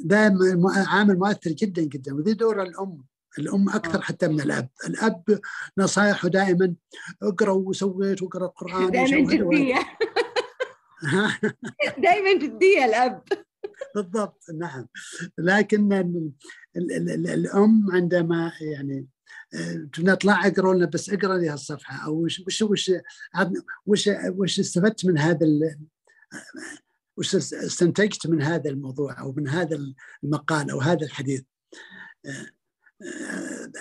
[0.05, 0.37] ده
[0.87, 3.05] عامل مؤثر جدا جدا وذي دور الأم.
[3.39, 4.01] الأم أكثر آه.
[4.01, 4.69] حتى من الأب.
[4.87, 5.39] الأب
[5.77, 6.75] نصائحه دائما
[7.23, 9.79] اقرأ وسويت واقرأ القرآن دائما جدية.
[12.03, 13.23] دائما جدية الأب.
[13.95, 14.43] بالضبط.
[14.53, 14.87] نعم.
[15.37, 15.93] لكن
[16.75, 19.07] الأم عندما يعني
[19.99, 22.91] نطلع أقرأ لنا بس أقرأ لي هالصفحه أو وش وش وش
[23.85, 25.47] وش, وش استفدت من هذا
[27.17, 29.79] وش استنتجت من هذا الموضوع أو من هذا
[30.23, 31.41] المقال أو هذا الحديث؟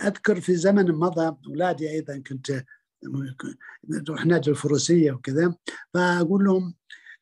[0.04, 2.64] أذكر في زمن مضى أولادي أيضا كنت
[3.88, 5.54] نروح نادي الفروسية وكذا
[5.94, 6.74] فأقول لهم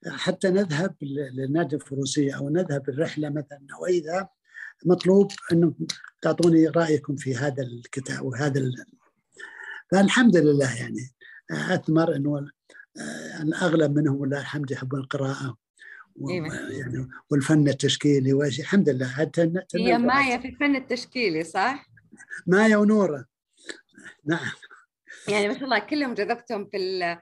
[0.07, 0.95] حتى نذهب
[1.33, 4.29] للنادي الفروسية أو نذهب الرحلة مثلا أو أي ذا
[4.85, 5.87] مطلوب انكم
[6.23, 8.85] تعطوني رأيكم في هذا الكتاب وهذا ال...
[9.93, 11.11] فالحمد لله يعني
[11.51, 12.49] أثمر إنه
[13.41, 15.57] الاغلب منهم ولله الحمد يحبون القراءة
[16.71, 19.09] يعني والفن التشكيلي والحمد لله.
[19.09, 21.88] حتى هي مايا في الفن التشكيلي صح؟
[22.47, 23.25] مايا ونورة.
[24.25, 24.51] نعم.
[25.29, 27.19] يعني ما شاء الله كلهم جذبتهم في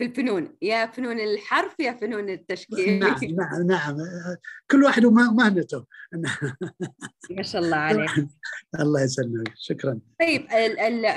[0.00, 0.56] في الفنون.
[0.62, 2.98] يا فنون الحرف يا فنون التشكيل.
[2.98, 3.96] نعم نعم نعم.
[4.70, 5.86] كل واحد ومهنته
[7.36, 8.10] ما شاء الله عليك.
[8.80, 9.52] الله يسلمك.
[9.56, 10.00] شكرا.
[10.20, 10.46] طيب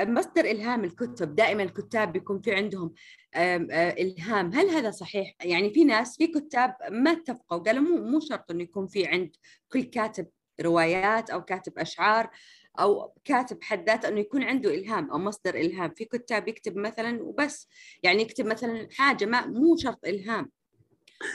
[0.10, 1.36] مصدر إلهام الكتب.
[1.36, 2.94] دائما الكتاب بيكون في عندهم
[3.36, 4.54] إلهام.
[4.54, 8.64] هل هذا صحيح؟ يعني في ناس في كتاب ما اتفقوا قالوا مو مو شرط إنه
[8.64, 9.36] يكون في عند
[9.70, 10.28] كل كاتب
[10.62, 12.30] روايات أو كاتب أشعار.
[12.80, 15.94] أو كاتب حد ذاته إنه يكون عنده إلهام أو مصدر إلهام.
[15.94, 17.68] في كتاب يكتب مثلا وبس.
[18.04, 20.52] يعني يكتب مثلا حاجة ما مو شرط إلهام.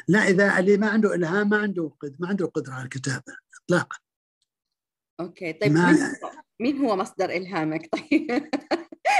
[0.09, 3.33] لا إذا اللي ما عنده إلهام ما عنده ما عنده قدرة على الكتابة
[3.65, 3.97] اطلاقا.
[5.21, 5.53] أوكي.
[5.53, 5.93] طيب ما...
[5.93, 6.31] مين, هو...
[6.61, 8.49] مين هو مصدر إلهامك؟ طيب.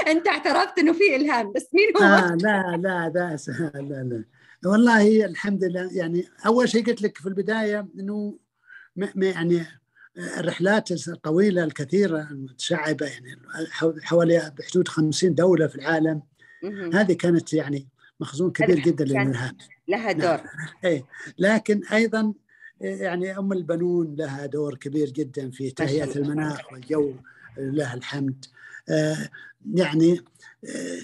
[0.07, 3.37] أنت اعترفت إنه في إلهام بس مين هو؟ آه لا لا لا
[3.73, 4.25] لا لا.
[4.65, 5.89] والله الحمد لله.
[5.93, 8.39] يعني أول شيء قلت لك في البداية إنه
[9.15, 9.65] يعني
[10.19, 13.41] الرحلات الطويلة الكثيرة المتشعبة يعني
[14.03, 16.21] حوالي بحدود 50 دولة في العالم.
[16.93, 17.87] هذه كانت يعني
[18.19, 19.55] مخزون كبير جدا للمنهاج
[19.87, 20.23] لها دور.
[20.23, 20.39] نعم.
[20.85, 21.05] اي
[21.37, 22.33] لكن أيضا
[22.81, 27.13] يعني أم البنون لها دور كبير جدا في تهيئة المناخ والجو
[27.57, 28.45] لها الحمد.
[28.89, 29.29] آه
[29.73, 30.21] يعني
[30.65, 30.99] آه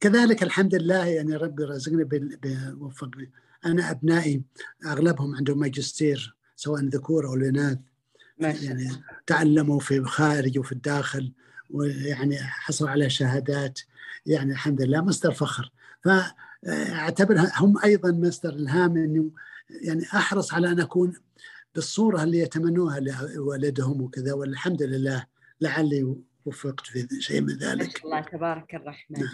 [0.00, 2.04] كذلك الحمد لله يعني ربي رزقني
[2.72, 3.30] بوفقني.
[3.66, 4.42] أنا أبنائي
[4.86, 7.78] أغلبهم عندهم ماجستير سواء ذكور أو اناث
[8.40, 8.90] يعني
[9.26, 11.32] تعلموا في الخارج وفي الداخل
[11.70, 13.80] ويعني حصلوا على شهادات.
[14.26, 15.72] يعني الحمد لله مصدر فخر.
[16.04, 19.30] فاعتبرها هم أيضا مصدر الهام إنه
[19.82, 21.12] يعني أحرص على أن أكون
[21.74, 25.26] بالصورة اللي يتمنوها لوالدهم وكذا والحمد لله
[25.60, 28.04] لعلي وفقت في شيء من ذلك.
[28.04, 29.18] الله تبارك الرحمن.
[29.18, 29.28] نعم.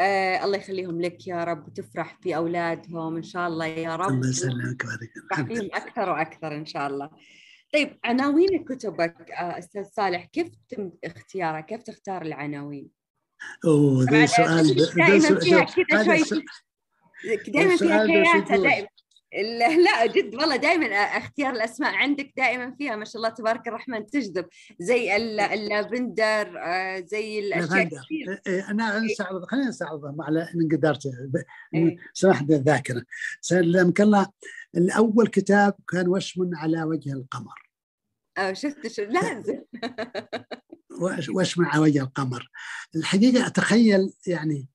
[0.00, 4.10] آه الله يخليهم لك يا رب وتفرح في اولادهم إن شاء الله يا رب.
[4.10, 7.10] الله يسلمك ويبارك فيهم أكثر وأكثر إن شاء الله.
[7.74, 12.90] طيب عناوين كتبك آه، أستاذ صالح كيف تم اختيارها؟ كيف تختار العناوين؟
[13.64, 16.44] أوه ذا سؤال دائما فيها كذا شوي
[17.48, 18.88] دائما فيها كياتة دائما.
[19.84, 24.46] لا جد والله دائما اختيار الأسماء عندك دائما فيها ما شاء الله تبارك الرحمن تجذب.
[24.78, 28.00] زي اللافندر آه، زي الأشياء كثير.
[28.28, 31.06] إيه، إيه، أنا نستعرض خلينا نستعرضهم على ان قدرت
[31.74, 31.96] إيه.
[32.12, 33.02] سمحت الذاكره
[33.40, 34.26] سلمك الله.
[34.76, 37.70] الأول كتاب كان وشم على وجه القمر.
[38.38, 39.62] آه شفت شو لازم.
[41.36, 42.50] وشم على وجه القمر.
[42.96, 44.68] الحقيقة أتخيل يعني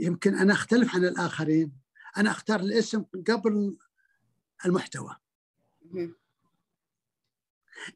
[0.00, 1.72] يمكن أنا أختلف عن الآخرين.
[2.16, 3.76] أنا أختار الاسم قبل
[4.66, 5.16] المحتوى.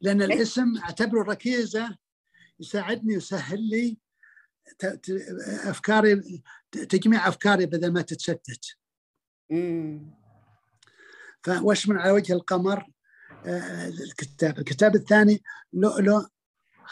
[0.01, 1.97] لأن الاسم أعتبره ركيزة
[2.59, 3.97] يساعدني يسهل لي
[5.63, 8.77] افكاري تجميع أفكاري بدل ما تتشتت.
[11.45, 12.85] فوشم على وجه القمر
[13.45, 14.59] آه، الكتاب.
[14.59, 16.25] الكتاب الثاني لؤلؤ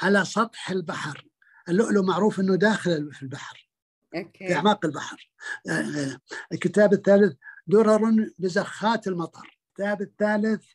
[0.02, 1.28] على سطح البحر.
[1.70, 3.70] اللؤلؤ معروف إنه داخل في البحر
[4.16, 4.48] أوكي.
[4.48, 5.32] في أعماق البحر.
[5.70, 6.20] آه، آه،
[6.52, 7.34] الكتاب الثالث
[7.68, 9.60] درر بزخات المطر.
[9.70, 10.66] الكتاب الثالث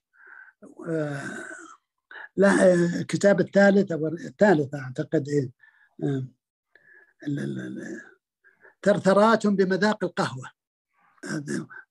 [2.36, 5.50] لا الكتاب الثالث أو الثالث أعتقد إيه
[8.82, 10.50] ثرثرات بمذاق القهوة.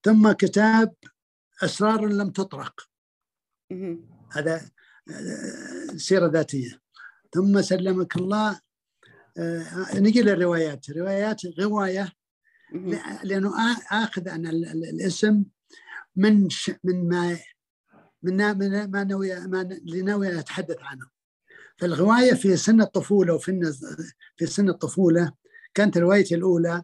[0.04, 0.94] ثم كتاب
[1.64, 2.90] أسرار لم تطرق.
[4.32, 4.70] هذا
[5.96, 6.82] سيرة ذاتية.
[7.34, 8.60] ثم سلمك الله
[9.38, 10.90] آه، نجي للروايات.
[10.90, 12.12] روايات غوايه
[13.24, 13.52] لأنه
[13.92, 15.44] آخذ عن الاسم
[16.16, 16.48] من
[16.84, 17.40] من ما
[18.24, 21.10] من من ما نوي ما اللي ناوي اتحدث عنه.
[21.78, 23.74] فالغوايه في سن الطفولة وفي
[24.38, 25.32] في سن الطفولة
[25.74, 26.84] كانت روايتي الأولى.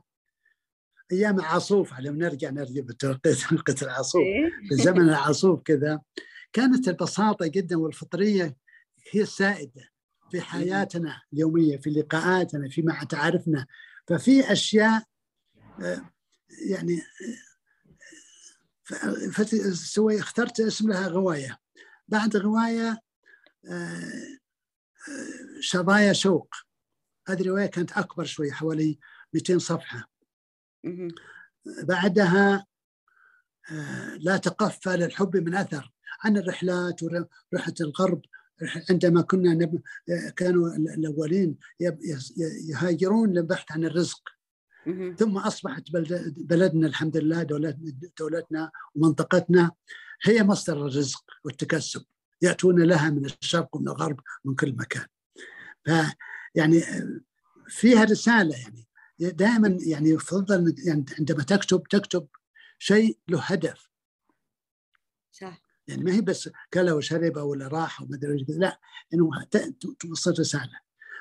[1.14, 4.70] أيام عاصوف على نرجع نرجع بتوقيت العاصوف إيه.
[4.70, 6.02] في زمن العاصوف كذا
[6.54, 8.56] كانت البساطة جدا والفطرية
[9.12, 9.90] هي السائدة
[10.32, 13.66] في حياتنا اليومية في لقاءاتنا فيما تعرفنا.
[14.08, 15.04] ففي أشياء
[15.82, 16.14] آه،
[16.70, 17.02] يعني
[19.04, 21.60] آه، سوي اخترت اسم لها غواية.
[22.08, 23.00] بعد غواية
[23.66, 24.40] آه،
[25.60, 26.56] شظايا شوق.
[27.28, 29.00] هذه الروايه كانت أكبر شوي حوالي
[29.34, 30.13] 200 صفحة.
[31.84, 32.66] بعدها
[34.18, 35.92] لا تقفى للحب من أثر.
[36.24, 38.22] عن الرحلات ورحله الغرب
[38.90, 39.82] عندما كنا نب...
[40.36, 41.56] كانوا الأولين
[42.70, 44.30] يهاجرون للبحث عن الرزق.
[45.18, 47.78] ثم أصبحت بلد بلدنا الحمد لله دولت
[48.20, 49.72] دولتنا ومنطقتنا
[50.24, 52.06] هي مصدر الرزق والتكسب.
[52.42, 55.06] يأتون لها من الشرق ومن الغرب من كل مكان.
[55.86, 55.90] ف
[56.56, 56.84] يعني
[57.68, 58.88] فيها رسالة يعني.
[59.20, 62.28] دائما يعني يفضل يعني عندما تكتب تكتب
[62.80, 63.90] شيء له هدف
[65.32, 68.80] صح يعني ما هي بس كلا وشرب ولا راح وما أدري كذا، لا
[69.14, 69.30] إنه
[70.00, 70.80] توصل رسالة.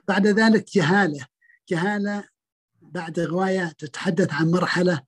[0.08, 1.26] بعد ذلك جهالة
[1.68, 2.24] جهالة
[2.82, 5.02] بعد روايه تتحدث عن مرحلة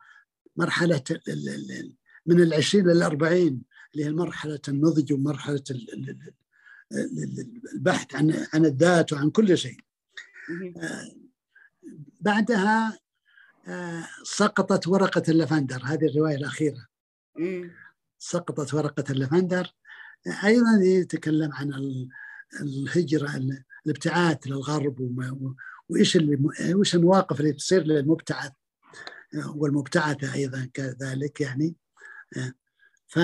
[0.56, 1.02] مرحلة
[2.26, 3.62] من العشرين للأربعين
[3.94, 6.10] اللي هي مرحلة النضج ومرحلة ال- ال-
[6.92, 9.76] ال- ال- البحث عن عن الذات وعن كل شيء.
[12.20, 12.98] بعدها
[13.68, 16.86] آه، سقطت ورقة اللافندر هذه الرواية الأخيرة.
[17.36, 17.70] مم.
[18.18, 19.74] سقطت ورقة اللافندر
[20.44, 22.08] أيضا يتكلم عن ال-
[22.60, 24.96] الهجرة ال- الابتعاث للغرب
[25.88, 26.38] وإيش اللي
[26.74, 28.52] وإيش المواقف اللي تصير للمبتعث
[29.46, 31.74] والمبتعثة أيضا كذلك يعني
[33.06, 33.18] ف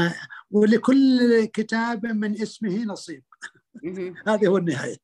[0.51, 3.25] ولكل كتاب من اسمه نصيب.
[4.29, 4.96] هذه هو النهاية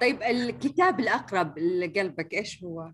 [0.00, 2.92] طيب الكتاب الأقرب لقلبك إيش هو؟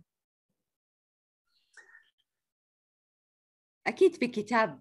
[3.87, 4.81] أكيد في كتاب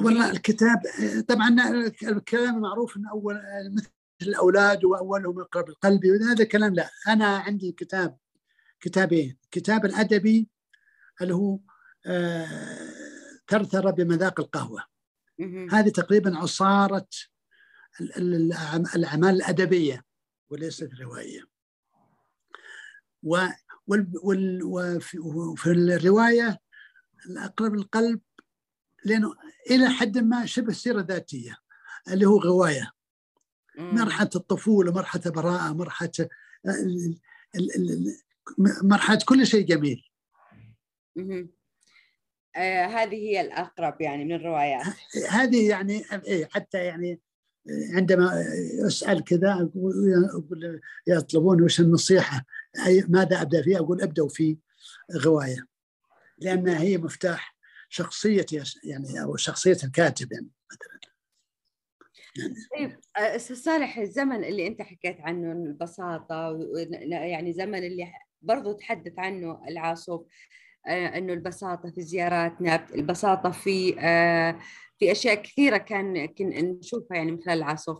[0.00, 0.82] والله الكتاب
[1.28, 1.56] طبعا
[2.02, 3.40] الكلام معروف إنه أول
[3.76, 3.90] مثل
[4.22, 8.18] الأولاد وأولهم اقرب القلب هذا الكلام لا أنا عندي كتاب
[8.80, 10.48] كتابين كتاب الأدبي
[11.22, 11.58] اللي هو
[12.06, 12.46] آه،
[13.48, 14.84] ثرثره بمذاق القهوة
[15.38, 15.70] مهم.
[15.70, 17.08] هذه تقريبا عصارة
[18.00, 20.04] ال- ال- الأعم- الأعمال الأدبية
[20.50, 21.40] وليست روائيه
[23.22, 23.46] و
[23.86, 26.60] وفي, الرواية
[27.26, 28.20] الأقرب القلب
[29.04, 29.34] لأنه
[29.70, 31.56] إلى حد ما شبه سيرة ذاتية
[32.08, 32.90] اللي هو غواية
[33.78, 33.94] مم.
[33.94, 36.10] مرحلة الطفولة مرحلة البراءه مرحلة
[36.66, 37.18] ال-
[37.54, 40.08] ال- ال- ال- مرحلة كل شيء جميل.
[42.56, 44.86] آه هذه هي الأقرب يعني من الروايات
[45.30, 47.20] هذه يعني إيه حتى يعني
[47.94, 48.44] عندما
[48.86, 52.44] أسأل كذا أقول يطلبون وش النصيحة؟
[53.08, 54.56] ماذا أبدأ فيه؟ أقول ابدأوا في
[55.24, 55.66] غواية.
[56.38, 57.56] لانها هي مفتاح
[57.88, 58.46] شخصية
[58.84, 61.00] يعني أو شخصية الكاتب يعني مثلا.
[62.76, 68.72] طيب آه، أستاذ صالح الزمن اللي أنت حكيت عنه البساطة و- يعني زمن اللي برضو
[68.72, 70.20] تحدث عنه العاصف
[70.88, 74.58] آه، إنه البساطة في زياراتنا البساطة في آه،
[74.98, 77.98] في أشياء كثيرة كان كن نشوفها يعني من خلال العاصف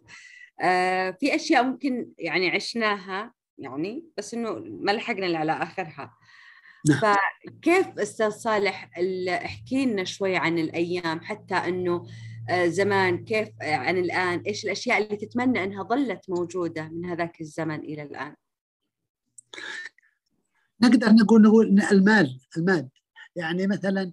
[0.63, 6.15] آه، في أشياء ممكن يعني عشناها يعني بس إنه ما لحقنا إلا على آخرها.
[6.89, 7.01] نعم.
[7.01, 12.07] فكيف أستاذ صالح ال- احكي لنا شوي عن الأيام حتى إنه
[12.51, 17.41] آه، زمان كيف آه، عن الآن إيش الأشياء اللي تتمنى إنها ظلت موجودة من هذاك
[17.41, 18.35] الزمن إلى الآن؟
[20.83, 22.89] نقدر نقول نقول المال المال.
[23.37, 24.13] يعني مثلا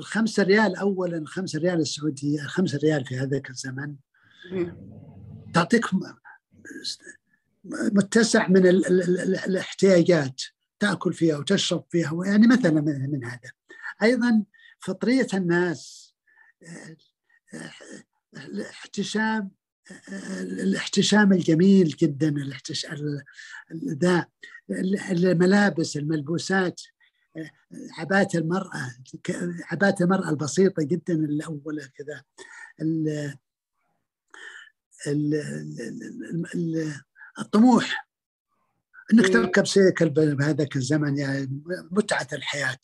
[0.00, 3.94] الخمسة ريال أولا الخمسة ريال السعودية الخمسة ريال في هذاك الزمن.
[5.54, 5.84] تعطيك
[7.64, 10.42] متسع من ال ال ال الاحتياجات
[10.78, 13.50] تأكل فيها وتشرب فيها يعني مثلا من, من هذا.
[14.02, 14.44] أيضا
[14.80, 16.14] فطرية الناس
[18.36, 19.50] الاحتشام
[20.40, 23.22] الاحتشام الجميل جدا الاحتشام
[23.86, 24.26] ذا
[25.10, 26.80] الملابس الملبوسات.
[27.98, 28.96] عباءة المرأة
[29.70, 32.22] عباءة المرأة البسيطة جدا الأولى كذا.
[32.80, 33.34] ال-
[35.06, 36.94] ال- ال- ال-
[37.38, 38.08] الطموح.
[39.12, 39.32] إنك مم.
[39.32, 42.78] تركب سيكل بهذاك الزمن يعني متعة الحياة.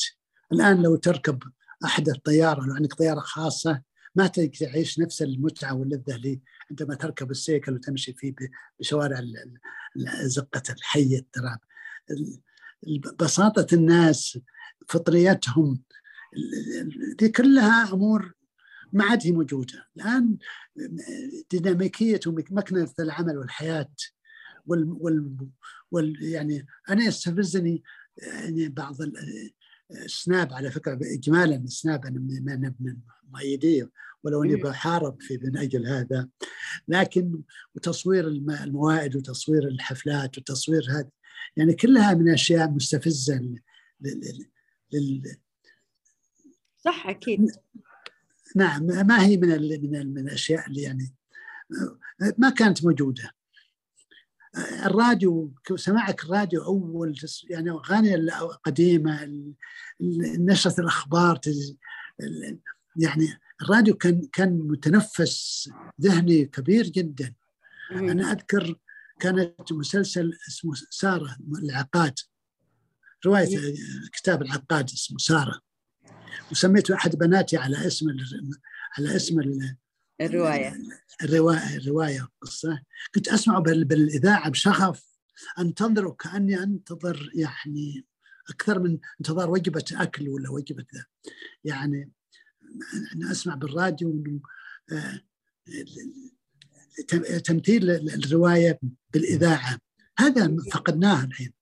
[0.53, 1.43] الآن لو تركب
[1.85, 3.83] احدث طياره لو عندك طيارة خاصة
[4.15, 8.35] ما تعيش نفس المتعة واللذة اللي عندما تركب السيكل وتمشي فيه
[8.81, 9.21] بشوارع
[10.23, 11.59] زقه الحي التراب
[12.11, 12.41] ال- ال-
[13.21, 14.39] بساطة الناس
[14.89, 15.83] فطريتهم
[17.19, 18.33] دي كلها أمور
[18.93, 20.37] ما عاد هي موجودة الآن
[21.51, 23.91] ديناميكية ومكنة العمل والحياة
[24.67, 25.37] وال, وال,
[25.91, 27.83] وال يعني أنا يستفزني
[28.23, 29.53] يعني بعض ال-
[29.91, 32.97] السناب على فكرة اجمالا السناب أنا من من
[33.33, 33.91] مؤيديه
[34.25, 34.63] ولو أني مم.
[34.63, 36.29] بحارب في من أجل هذا
[36.89, 37.41] لكن
[37.75, 41.11] وتصوير الم- الموائد وتصوير الحفلات وتصوير هذا
[41.57, 43.61] يعني كلها من أشياء مستفزة لل-
[44.01, 44.47] لل-
[44.93, 45.37] لل-
[46.85, 47.51] صح أكيد.
[48.57, 51.15] نعم ما هي من ال من ال من الأشياء اللي يعني
[52.39, 53.31] ما كانت موجودة.
[54.87, 57.15] الراديو سماعك الراديو أول
[57.51, 59.55] يعني أغاني القديمة ال-
[60.01, 61.41] ال- نشرة الأخبار
[62.97, 63.29] يعني
[63.63, 65.71] الراديو كان كان متنفس
[66.01, 67.35] ذهني كبير جدا.
[67.93, 68.79] أنا أذكر
[69.21, 72.15] كانت مسلسل اسمه سارة العقاد.
[73.27, 73.75] رواية
[74.13, 75.61] كتاب العقاد اسمه سارة.
[76.51, 78.07] وسميته أحد بناتي على اسم
[78.99, 79.41] على اسم
[80.21, 80.77] الرواية.
[81.23, 82.83] الروايه الرواية القصة
[83.15, 85.17] كنت اسمعه بالإذاعة بشغف.
[85.59, 88.07] انتظر وكاني أنتظر يعني
[88.51, 91.05] أكثر من انتظار وجبة أكل ولا وجبة ذا.
[91.65, 92.13] يعني
[93.15, 94.41] أنا أسمع بالراديو إنه
[97.45, 98.79] تمثيل الرواية
[99.13, 99.79] بالإذاعة.
[100.19, 101.53] هذا فقدناه الحين.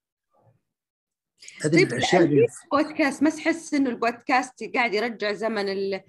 [1.64, 6.01] هذه طيب الأشياء بودكاست ما تحس إنه البودكاست قاعد يرجع زمن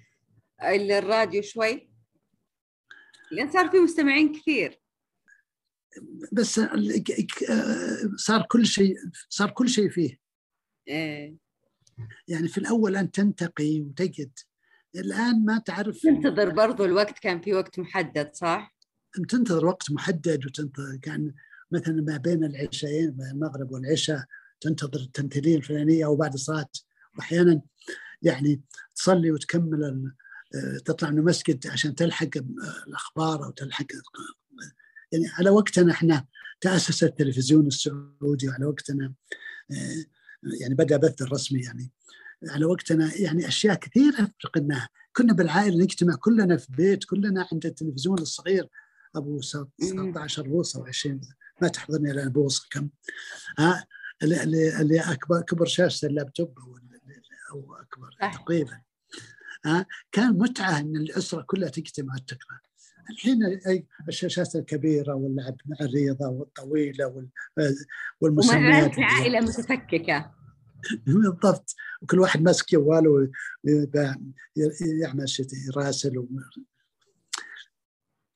[0.62, 1.90] الراديو شوي؟
[3.32, 4.82] لأن صار في مستمعين كثير.
[6.32, 6.62] بس
[8.16, 8.96] صار كل شيء
[9.30, 10.20] صار كل شيء فيه.
[10.88, 11.36] إيه.
[12.28, 14.40] يعني في الأول انت تنتقي وتجد
[14.96, 18.75] الآن ما تعرف تنتظر برضو الوقت كان في وقت محدد صح؟
[19.30, 21.34] تنتظر وقت محدد وتنتظر كان
[21.72, 24.24] مثلا ما بين العشاءين المغرب والعشاء
[24.62, 26.70] تنتظر التمثيليه الفلانية أو بعد الصلاة.
[27.18, 27.62] واحيانا
[28.22, 28.62] يعني
[28.96, 30.12] تصلي وتكمل
[30.86, 32.30] تطلع من المسجد عشان تلحق
[32.88, 33.86] الأخبار أو تلحق
[35.12, 36.26] يعني على وقتنا إحنا.
[36.62, 39.14] تاسس التلفزيون السعودي وعلى وقتنا
[39.72, 40.06] آه،
[40.62, 41.92] يعني بدأ بث الرسمي يعني.
[42.50, 48.20] على وقتنا يعني أشياء كثيرة فقدناها كنا بالعائلة نجتمع كلنا في بيت كلنا عند التلفزيون
[48.20, 48.68] الصغير.
[49.16, 51.22] أبو 16 بوصة أو 20
[51.62, 52.90] ما تحضرني الان بوصه كم؟
[53.60, 53.86] ها؟
[54.24, 54.44] اللي
[54.82, 56.56] اللي اكبر كبر شاشة اللابتوب
[57.52, 58.82] أو أكبر تقريبا.
[59.66, 62.60] ها؟ كان متعة إن الأسرة كلها تجتمع تقرا
[63.10, 63.40] الحين
[64.08, 67.30] الشاشات الكبيرة واللعب مع الرياضة والطويلة
[68.22, 70.32] والمسميات العائله متفككة.
[71.08, 71.76] بالضبط.
[72.02, 73.32] وكل واحد ماسك جواله
[75.02, 76.28] يعمل شيء يراسل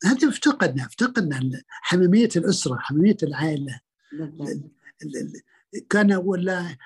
[0.05, 3.79] هذا افتقدنا افتقدنا حميمية الأسرة حميمية العائلة.
[5.89, 6.77] كان ولا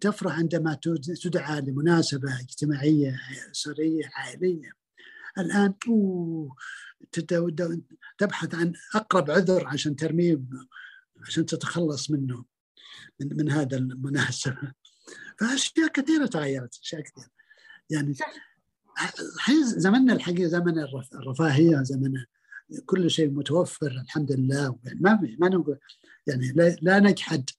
[0.00, 0.78] تفرح عندما
[1.22, 4.72] تدعى لمناسبة اجتماعية أسرية عائلية.
[5.38, 6.56] الآن أوه
[8.18, 10.40] تبحث عن أقرب عذر عشان ترميه
[11.26, 12.44] عشان تتخلص منه
[13.20, 14.72] من, من هذا المناسبة.
[15.38, 17.30] فأشياء كثيرة تغيرت أشياء كثيرة.
[17.90, 18.14] يعني
[19.64, 20.78] زمننا الحقيقة زمن
[21.14, 22.24] الرفاهية زمن
[22.86, 24.78] كل شيء متوفر الحمد لله.
[24.84, 25.78] يعني ما ما نقول
[26.26, 26.52] يعني
[26.82, 27.50] لا نجحد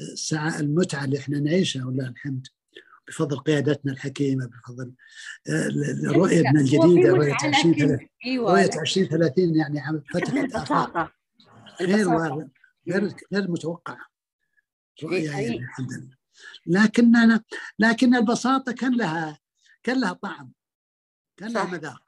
[0.00, 2.46] الساعة المتعة اللي إحنا نعيشها ولله الحمد.
[3.08, 4.92] بفضل قيادتنا الحكيمة بفضل
[5.48, 5.68] آه،
[6.12, 8.52] رؤيتنا الجديدة رؤية 2030 أيوة.
[8.52, 11.12] رؤية 2030 يعني فتحت آفاق
[11.80, 12.08] غير
[12.88, 14.06] غير غير متوقعة.
[15.04, 16.16] رؤية يعني الحمد لله.
[16.66, 17.42] لكننا
[17.78, 19.38] لكن البساطة كان لها
[19.82, 20.52] كان لها طعم.
[21.36, 22.03] كان لها مذاق.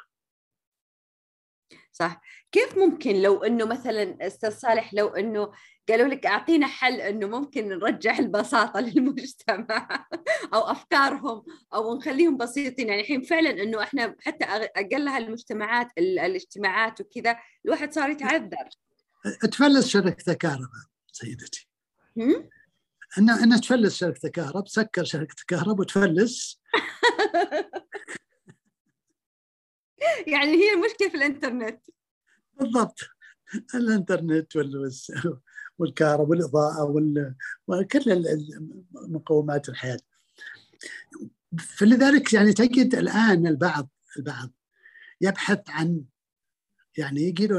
[1.98, 2.20] صح.
[2.52, 5.52] كيف ممكن لو إنه مثلا أستاذ صالح لو إنه
[5.88, 10.06] قالوا لك أعطينا حل إنه ممكن نرجع البساطة للمجتمع
[10.54, 11.44] أو أفكارهم
[11.74, 14.44] أو نخليهم بسيطين؟ يعني الحين فعلا إنه إحنا حتى
[14.76, 18.68] اقلها المجتمعات الاجتماعات وكذا الواحد صار يتعذر
[19.52, 21.68] تفلس شركه كهرباء سيدتي.
[23.18, 26.60] ان ان تفلس شركه كهرباء تسكر شركه كهرباء وتفلس
[30.32, 31.80] يعني هي المشكلة في الإنترنت.
[32.60, 32.98] بالضبط.
[33.74, 34.56] الإنترنت
[35.78, 36.84] والكهرباء والإضاءة
[37.66, 38.24] وكل
[38.92, 40.00] مقومات الحياة.
[41.58, 44.52] فلذلك يعني تجد الآن البعض البعض
[45.20, 46.04] يبحث عن
[46.98, 47.58] يعني يجي له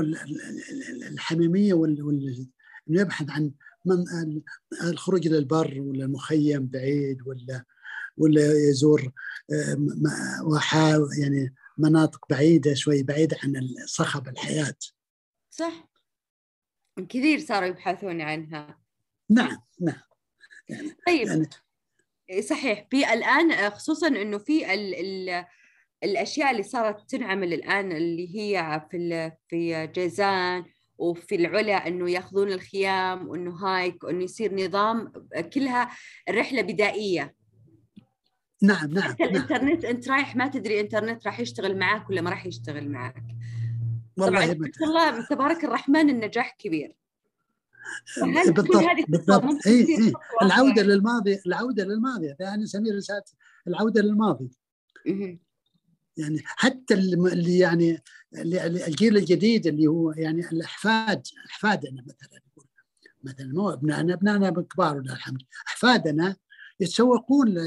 [1.12, 2.48] الحميمية وال
[2.88, 3.52] يبحث عن
[3.86, 4.06] من
[4.84, 7.64] الخروج إلى البر ولا المخيم بعيد ولا
[8.18, 9.12] ولا يزور
[11.20, 14.76] يعني مناطق بعيدة شوي بعيدة عن صخب الحياة.
[15.50, 15.90] صح.
[17.10, 18.80] كثير صاروا يبحثون عنها.
[19.30, 20.02] نعم نعم.
[20.70, 21.28] يعني طيب.
[22.30, 22.88] يعني صحيح.
[22.92, 25.46] في الآن خصوصا إنه في ال ال
[26.04, 30.66] الأشياء اللي صارت تنعمل الآن اللي هي في في جيزان
[30.98, 35.12] وفي العلا إنه يأخذون الخيام وإنه هايك وإنه يصير نظام
[35.54, 35.90] كلها
[36.30, 37.36] الرحله بدائية.
[38.62, 39.96] نعم نعم حتى الإنترنت نعم.
[39.96, 43.24] أنت رايح ما تدري انترنت راح يشتغل معك ولا ما راح يشتغل معك
[44.18, 46.96] والله طبعا الله تبارك الرحمن النجاح كبير.
[48.22, 49.68] بالضبط بالضبط.
[49.68, 50.14] إي إي.
[50.42, 52.36] العودة للماضي العودة للماضي.
[52.40, 53.24] يعني نسميه رسالة
[53.68, 54.50] العودة للماضي.
[56.18, 58.04] يعني حتى اللي يعني
[58.36, 62.42] اللي الجيل الجديد اللي هو يعني الأحفاد أحفادنا مثلا
[63.24, 65.42] مثلا مو أبنائنا أبنائنا كبار ولله الحمد.
[65.68, 66.36] أحفادنا
[66.80, 67.58] يتسوقون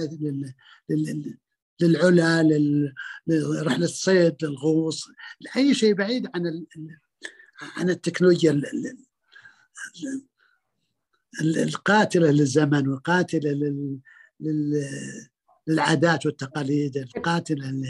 [1.81, 2.93] للعلا
[3.27, 5.09] لرحلة الصيد للغوص
[5.41, 6.67] لأي شيء بعيد عن
[7.77, 8.63] عن التكنولوجيا
[11.41, 12.99] القاتلة للزمن.
[14.41, 14.87] لل...
[15.67, 17.83] للعادات والتقاليد القاتلة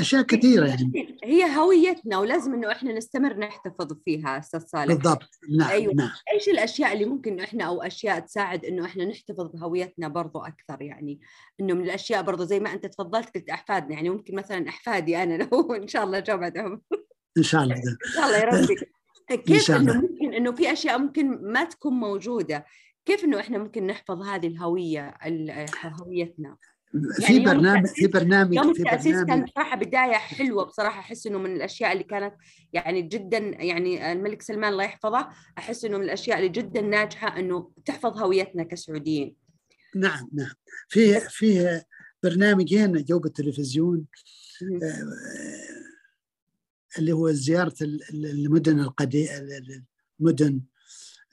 [0.00, 1.18] أشياء كثيرة يعني.
[1.24, 4.94] هي هويتنا ولازم إنه إحنا نستمر نحتفظ فيها أستاذ صالح.
[4.94, 5.30] بالضبط.
[5.58, 5.94] نعم أيوة.
[5.94, 6.10] نعم.
[6.34, 11.20] إيش الأشياء اللي ممكن إحنا أو أشياء تساعد إنه إحنا نحتفظ بهويتنا برضو أكثر يعني؟
[11.60, 15.34] إنه من الأشياء برضو زي ما أنت تفضلت قلت أحفادنا يعني ممكن مثلا أحفادي أنا
[15.52, 16.80] لو إن شاء الله عمر
[17.38, 17.74] إن شاء الله.
[18.06, 18.76] إن شاء الله يا ربي.
[19.46, 22.66] كيف إنه ممكن إنه في أشياء ممكن ما تكون موجودة؟
[23.04, 25.14] كيف إنه إحنا ممكن نحفظ هذه الهوية
[25.84, 26.56] هويتنا؟
[26.92, 29.28] في يعني برنامج في برنامج يوم في التأسيس برنامج.
[29.28, 31.00] كان بصراحة بداية حلوة بصراحة.
[31.00, 32.34] أحس إنه من الأشياء اللي كانت
[32.72, 35.28] يعني جدا يعني الملك سلمان الله يحفظه.
[35.58, 39.36] أحس إنه من الأشياء اللي جدا ناجحة إنه تحفظ هويتنا كسعوديين.
[39.96, 40.52] نعم نعم.
[40.88, 41.82] في في
[42.22, 44.06] برنامجين جو بالتلفزيون
[46.98, 47.74] اللي هو زيارة
[48.14, 49.30] المدن القديمة
[50.20, 50.60] المدن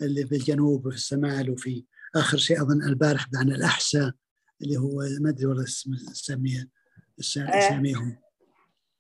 [0.01, 1.85] اللي في الجنوب وفي الشمال وفي
[2.15, 4.11] آخر شيء أظن البارح عن الأحساء.
[4.61, 6.69] اللي هو ما أدري والله اسم سميه
[7.19, 8.17] أساميهم.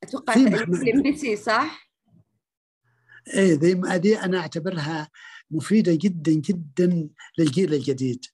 [0.03, 1.89] أتوقع الانجليزي صح؟
[3.33, 5.09] إيه ذي هذه أنا أعتبرها
[5.51, 8.25] مفيدة جدا جدا للجيل الجديد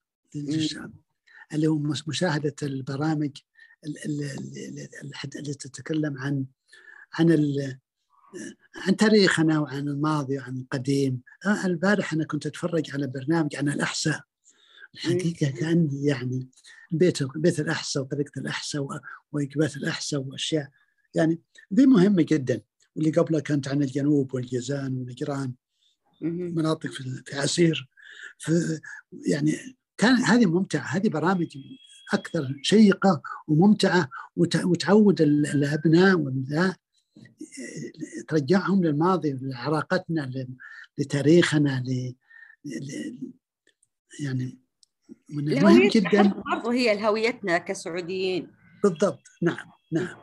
[1.54, 3.38] اللي هو مشاهدة البرامج
[4.06, 6.46] اللي تتكلم عن
[7.14, 7.56] عن
[8.76, 11.22] عن تاريخنا وعن الماضي وعن القديم.
[11.66, 14.22] البارح أنا كنت أتفرج على برنامج عن الأحساء.
[14.96, 16.50] الحقيقة كاني يعني
[16.92, 18.88] بيت بيت الاحساء وطريقة الاحساء
[19.32, 20.70] ووجبات الاحساء وأشياء.
[21.16, 21.42] يعني
[21.74, 22.62] ذي مهمة جدا.
[22.96, 25.54] واللي قبلها كانت عن الجنوب والجيزان ونجران
[26.22, 27.90] مناطق في عسير.
[28.38, 28.80] في
[29.28, 30.86] يعني كان هذه ممتعة.
[30.96, 31.58] هذه برامج
[32.14, 34.10] أكثر شيقة وممتعة.
[34.36, 36.76] وتعود الأبناء والابناء
[38.28, 40.46] ترجعهم للماضي لعراقتنا
[40.98, 42.16] لتاريخنا ل
[44.20, 44.60] يعني
[45.30, 46.22] من المهم جدا.
[46.24, 46.74] برضه.
[46.74, 48.52] هي هويتنا كسعوديين.
[48.84, 49.22] بالضبط.
[49.42, 50.18] نعم نعم.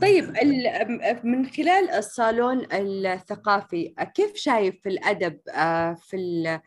[0.00, 0.24] طيب
[1.24, 5.38] من خلال الصالون الثقافي كيف شايف الأدب
[5.96, 6.60] في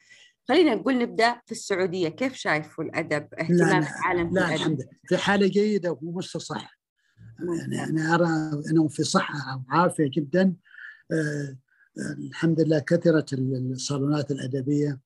[0.50, 2.10] خلينا نقول نبدأ في السعودية.
[2.10, 4.90] كيف شايف الأدب اهتمام العالم لا الحمد لله.
[5.08, 6.78] في حالة جيدة ومستصح
[7.62, 8.28] يعني أنا أرى
[8.72, 10.56] أنه في صحة وعافية جدا.
[11.12, 11.58] آه
[12.18, 15.00] الحمد لله كثرت الصالونات الأدبية.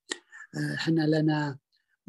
[0.76, 1.58] إحنا لنا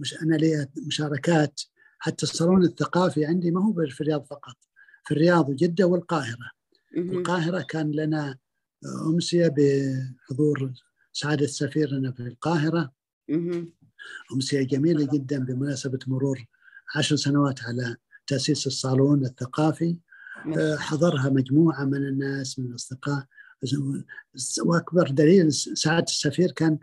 [0.03, 1.61] مش أنا لي مشاركات.
[1.99, 4.57] حتى الصالون الثقافي عندي ما هو في الرياض فقط
[5.05, 6.51] في الرياض وجدة والقاهرة.
[6.97, 8.39] القاهره كان لنا
[9.07, 10.73] أمسية بحضور
[11.13, 12.93] سعاده سفيرنا في القاهرة.
[14.35, 16.45] أمسية جميلة جدا بمناسبة مرور
[16.97, 17.97] عشر سنوات على
[18.27, 19.99] تأسيس الصالون الثقافي.
[20.79, 23.27] حضرها مجموعة من الناس من الأصدقاء.
[24.65, 26.79] واكبر دليل سعاده السفير كان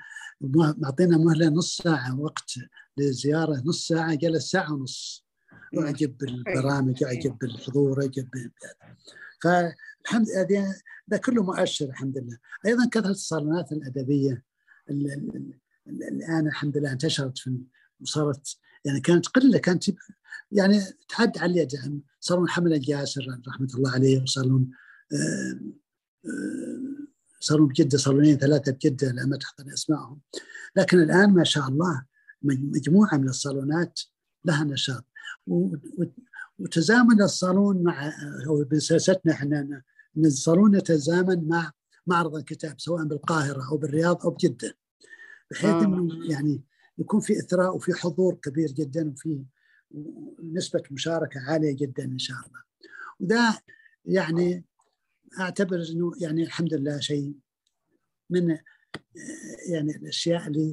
[0.77, 2.53] معطينا مهلة نص ساعة وقت
[2.97, 5.25] للزياره نص ساعة جلس ساعة ونص.
[5.73, 8.27] يعجب بالبرامج يعجب بالحضور يعجب
[9.43, 10.75] فالحمد لله
[11.07, 12.37] ده كله مؤشر الحمد لله.
[12.65, 14.43] أيضا كثرة الصالونات الأدبية
[15.87, 17.57] الآن الحمد لله انتشرت في
[18.01, 19.83] وصارت يعني كانت قلة كانت
[20.51, 24.71] يعني تعد على اليد صالون حمد الجاسر رحمة الله عليه وصالون
[27.39, 30.19] صاروا بجدة صالونين ثلاثة بجدة لا ما تحضر اسمائهم
[30.75, 32.05] لكن الآن ما شاء الله
[32.41, 33.99] مجموعة من الصالونات
[34.45, 35.05] لها نشاط.
[36.59, 38.13] وتزامن الصالون مع
[38.47, 39.81] هو بسياستنا إحنا
[40.17, 41.71] إن الصالون يتزامن مع
[42.07, 44.77] معرض الكتاب سواء بالقاهرة أو بالرياض أو بجدة.
[45.51, 45.83] بحيث آه.
[45.83, 46.63] إنه يعني
[46.97, 49.43] يكون في إثراء وفي حضور كبير جدا وفي
[50.43, 52.61] نسبة مشاركة عالية جدا إن شاء الله.
[53.19, 53.59] وده
[54.05, 54.65] يعني
[55.39, 57.33] أعتبر إنه يعني الحمد لله شيء
[58.29, 58.57] من
[59.69, 60.71] يعني الأشياء اللي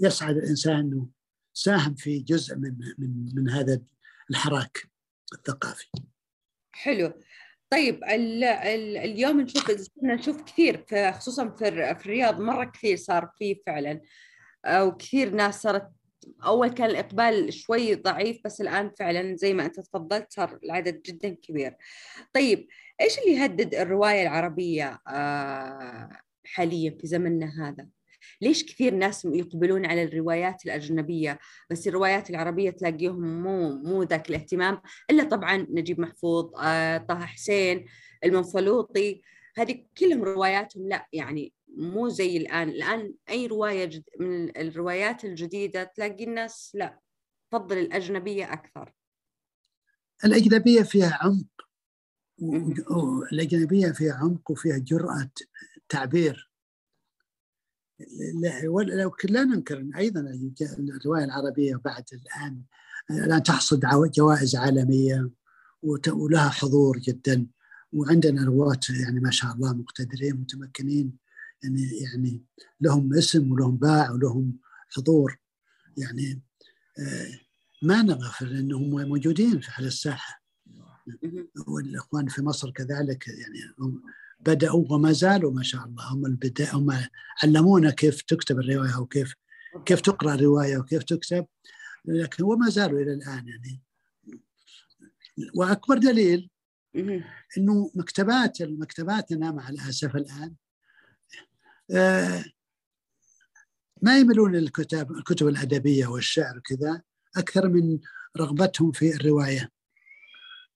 [0.00, 1.08] يسعد الإنسان إنه
[1.54, 3.80] ساهم في جزء من من من هذا
[4.30, 4.90] الحراك
[5.34, 5.88] الثقافي.
[6.72, 7.12] حلو.
[7.70, 9.70] طيب ال ال اليوم نشوف
[10.02, 14.00] نشوف كثير خصوصا في, في الرياض مرة كثير صار فيه فعلا
[14.68, 15.90] وكثير ناس صارت
[16.44, 21.28] أول كان الإقبال شوي ضعيف بس الآن فعلا زي ما أنت تفضلت صار العدد جدا
[21.28, 21.76] كبير.
[22.34, 22.68] طيب
[23.00, 25.00] إيش اللي يهدد الرواية العربية
[26.44, 27.86] حاليا في زمننا هذا؟
[28.40, 31.38] ليش كثير ناس يقبلون على الروايات الأجنبية
[31.70, 36.44] بس الروايات العربية تلاقيهم مو مو ذاك الاهتمام إلا طبعا نجيب محفوظ
[37.08, 37.86] طه حسين
[38.24, 39.22] المنفلوطي
[39.56, 42.68] هذه كلهم رواياتهم لا يعني مو زي الآن.
[42.68, 46.98] الآن أي رواية جد من الروايات الجديدة تلاقي الناس لا
[47.50, 48.92] تفضل الأجنبية أكثر.
[50.24, 51.46] الأجنبية فيها عمق
[53.32, 55.30] الأجنبية فيها عمق وفيها جرأة
[55.88, 56.50] تعبير.
[58.74, 58.80] لو
[59.24, 60.20] لا ننكر أيضا
[60.70, 62.62] الرواية العربية بعد الآن
[63.10, 65.30] الان تحصد جوائز عالمية
[66.12, 67.46] ولها حضور جدا.
[67.92, 71.29] وعندنا رواة يعني ما شاء الله مقتدرين متمكنين.
[71.62, 72.44] يعني يعني
[72.80, 74.58] لهم اسم ولهم باع ولهم
[74.96, 75.38] حضور.
[75.96, 76.42] يعني
[77.82, 80.40] ما نغفل إنهم موجودين على الساحة.
[81.66, 84.02] والاخوان في مصر كذلك يعني هم
[84.40, 86.12] بدأوا وما زالوا ما شاء الله.
[86.12, 86.90] هم البداية هم
[87.42, 89.34] علمونا كيف تكتب الرواية وكيف
[89.84, 91.46] كيف تقرأ الرواية وكيف تكتب
[92.04, 93.82] لكن وما زالوا إلى الآن يعني.
[95.54, 96.50] وأكبر دليل
[97.58, 100.69] إنه مكتبات مكتباتنا مع الأسف الآن آه،
[104.02, 107.02] ما يملون الكتاب الكتب الأدبية والشعر وكذا
[107.36, 107.98] أكثر من
[108.36, 109.70] رغبتهم في الرواية.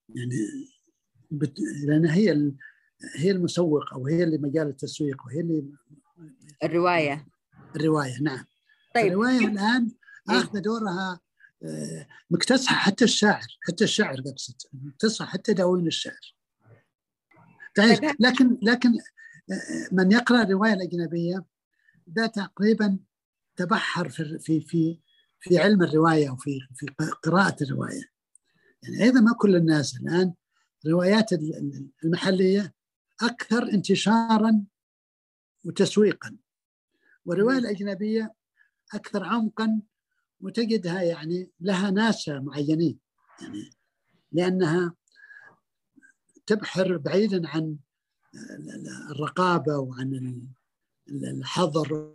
[0.08, 0.36] يعني
[1.30, 1.54] بت...
[1.86, 2.52] لأن هي
[3.16, 5.64] هي المسوق أو هي اللي مجال التسويق وهي اللي
[6.64, 7.26] الرواية.
[7.76, 8.44] الرواية نعم.
[8.94, 9.90] طيب الرواية الآن
[10.30, 10.38] إيه.
[10.38, 11.20] اخذ دورها
[11.64, 16.34] آه، مكتسحة حتى الشاعر حتى الشاعر اقصد مكتسحة حتى دواوين الشعر
[17.76, 19.13] طيب لكن لكن آه،
[19.92, 21.44] من يقرأ الرواية الأجنبية
[22.06, 22.98] ده تقريبا
[23.56, 25.00] تبحر في في في
[25.40, 26.86] في علم الرواية وفي في
[27.22, 28.02] قراءة الرواية.
[28.82, 30.34] يعني أيضا ما كل الناس الآن
[30.86, 31.30] الروايات
[32.04, 32.74] المحلية
[33.22, 34.64] أكثر انتشارا
[35.64, 36.36] وتسويقا.
[37.24, 38.34] والرواية الأجنبية
[38.94, 39.80] أكثر عمقا
[40.40, 42.98] وتجدها يعني لها ناس معينين.
[43.42, 43.70] يعني
[44.32, 44.94] لأنها
[46.46, 47.76] تبحر بعيدا عن
[49.10, 50.40] الرقابة وعن
[51.08, 52.14] الحظر.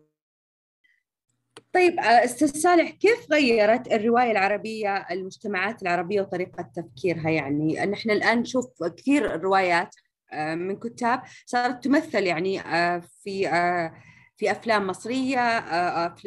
[1.73, 8.39] طيب أستاذ صالح كيف غيرت الرواية العربية المجتمعات العربية وطريقة تفكيرها؟ يعني ان إحنا الآن
[8.39, 9.95] نشوف كثير روايات
[10.31, 13.93] آه، من كتاب صارت تمثل يعني آه، في آه،
[14.37, 15.59] في أفلام مصرية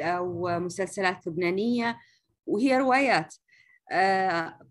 [0.00, 1.98] أو مسلسلات لبنانية
[2.46, 3.34] وهي روايات.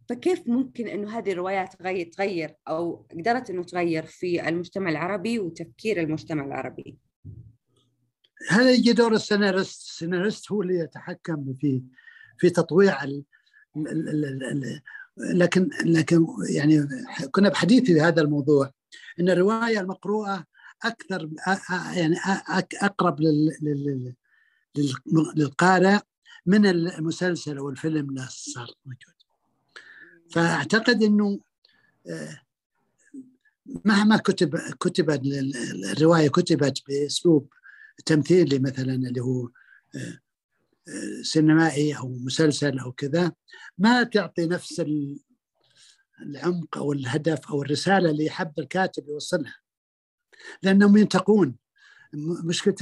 [0.10, 1.76] فكيف ممكن إنه هذه الروايات
[2.14, 6.98] تغير أو قدرت إنه تغير في المجتمع العربي وتفكير المجتمع العربي؟
[8.50, 11.82] هذا يجي دور السيناريست، السيناريست هو اللي يتحكم في
[12.38, 13.24] في تطويع ال
[15.18, 16.88] لكن لكن يعني
[17.32, 18.72] كنا بحديثي في هذا الموضوع
[19.20, 20.46] إن الرواية المقروءة
[20.84, 21.30] أكثر
[21.96, 22.16] يعني
[22.82, 23.22] أقرب
[25.36, 26.00] للقارئ
[26.46, 29.14] من المسلسل أو الفيلم اللي صار موجود.
[30.30, 31.40] فأعتقد إنه
[32.08, 32.42] آه،
[33.86, 35.22] مهما كتب كتبت
[35.92, 37.54] الرواية كتبت بأسلوب
[38.06, 39.50] تمثيلي مثلا اللي هو
[39.96, 40.20] آه،
[40.88, 43.32] آه، سينمائي أو مسلسل أو كذا
[43.78, 44.86] ما تعطي نفس
[46.22, 49.56] العمق أو الهدف أو الرسالة اللي يحب الكاتب يوصلها.
[50.64, 51.56] لأنهم ينتقون.
[52.44, 52.76] مشكلة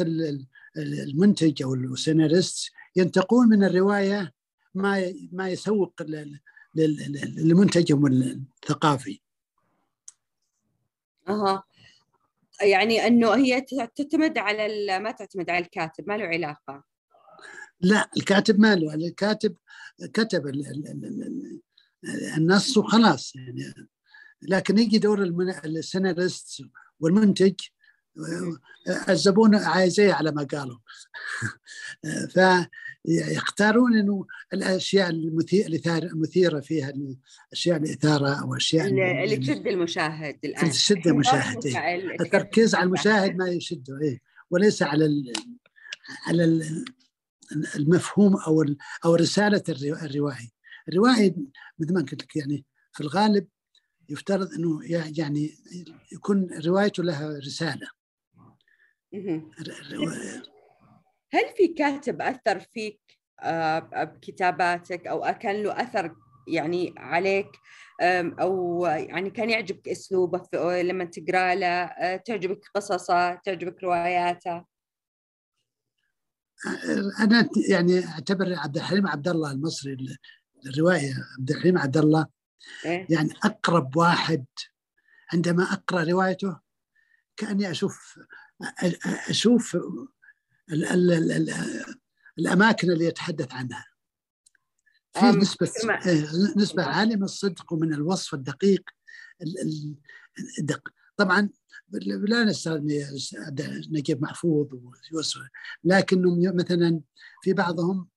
[0.77, 4.33] المنتج أو السيناريست ينتقون من الرواية
[4.75, 6.01] ما ما يسوق
[7.37, 9.19] لمنتجهم الثقافي.
[11.29, 11.63] أها
[12.61, 16.83] يعني أنه هي تعتمد على ما تعتمد على الكاتب ما له علاقة.
[17.81, 19.55] لا الكاتب ما له الكاتب
[20.13, 20.51] كتب
[22.37, 23.73] النص وخلاص يعني
[24.41, 26.63] لكن يجي دور السيناريست
[26.99, 27.53] والمنتج
[29.09, 30.77] الزبون عايزيه على ما قالوا.
[32.33, 36.93] فيختارون إنه الأشياء المثيره فيها
[37.47, 40.69] الأشياء الإثارة أو الاشياء اللي, اللي تشد المشاهد الآن.
[40.69, 42.21] تشد المشاهد إيه.
[42.21, 44.19] التركيز على المشاهد ما يشده إيه.
[44.51, 45.33] وليس على
[46.27, 46.61] على
[47.75, 48.65] المفهوم أو
[49.05, 50.51] أو رسالة الروائي.
[50.89, 51.35] الروائي
[51.79, 53.47] مثل ما قلت لك يعني في الغالب
[54.09, 54.79] يفترض إنه
[55.17, 55.55] يعني
[56.11, 57.87] يكون روايته لها رسالة.
[61.33, 62.99] هل في كاتب أثر فيك
[63.41, 66.15] آه، بكتاباتك أو كان له أثر
[66.47, 67.51] يعني عليك
[68.01, 70.47] أو يعني كان يعجبك أسلوبه
[70.81, 74.65] لما تقرأ له آه، تعجبك قصصه تعجبك رواياته؟
[77.19, 79.97] أنا يعني أعتبر عبد الحليم عبد الله المصري
[80.65, 82.27] الرواية عبد الحليم عبد الله.
[82.85, 84.45] إيه؟ يعني أقرب واحد
[85.33, 86.59] عندما أقرأ روايته
[87.37, 88.19] كأني أشوف
[89.29, 89.75] أشوف
[90.71, 91.53] ال ال ال
[92.39, 93.85] الأماكن اللي يتحدث عنها.
[95.13, 95.71] في نسبة
[96.05, 98.89] إيه، نسبة عالية من الصدق ومن الوصف الدقيق.
[100.59, 101.49] الدق طبعا
[101.91, 103.05] لا نستغني
[103.91, 105.41] نجيب محفوظ ويوسف
[105.83, 107.01] لكنهم مثلا
[107.41, 108.07] في بعضهم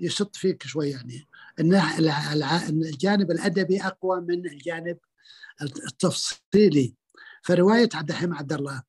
[0.00, 1.28] يشط فيك شوي يعني.
[1.60, 4.98] الجانب الأدبي أقوى من الجانب
[5.62, 6.94] التفصيلي.
[7.42, 8.82] فرواية عبد الحليم عبد الله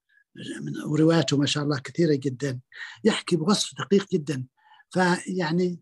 [0.85, 2.59] ورواياته ما شاء الله كثيرة جدا.
[3.03, 4.45] يحكي بوصف دقيق جدا.
[4.89, 5.79] فيعني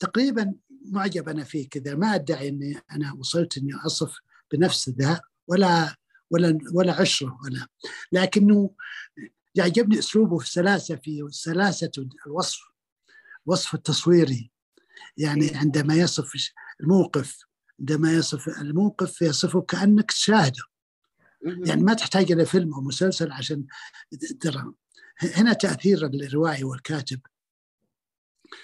[0.00, 0.54] تقريبا
[0.84, 1.94] معجب أنا فيه كذا.
[1.94, 4.18] ما أدعي أني أنا وصلت أني أصف
[4.52, 5.96] بنفس ذا ولا
[6.30, 7.66] ولا ولا عشرة ولا.
[8.12, 8.70] لكنه
[9.54, 11.90] يعجبني أسلوبه في السلاسه في سلاسة
[12.26, 12.60] الوصف
[13.46, 14.50] وصف التصويري.
[15.16, 16.32] يعني عندما يصف
[16.80, 17.44] الموقف
[17.80, 20.62] عندما يصف الموقف يصفه كأنك تشاهده
[21.44, 23.66] يعني ما تحتاج إلى فيلم أو مسلسل عشان
[24.40, 24.72] ترى
[25.36, 27.20] هنا تأثير الروائي والكاتب.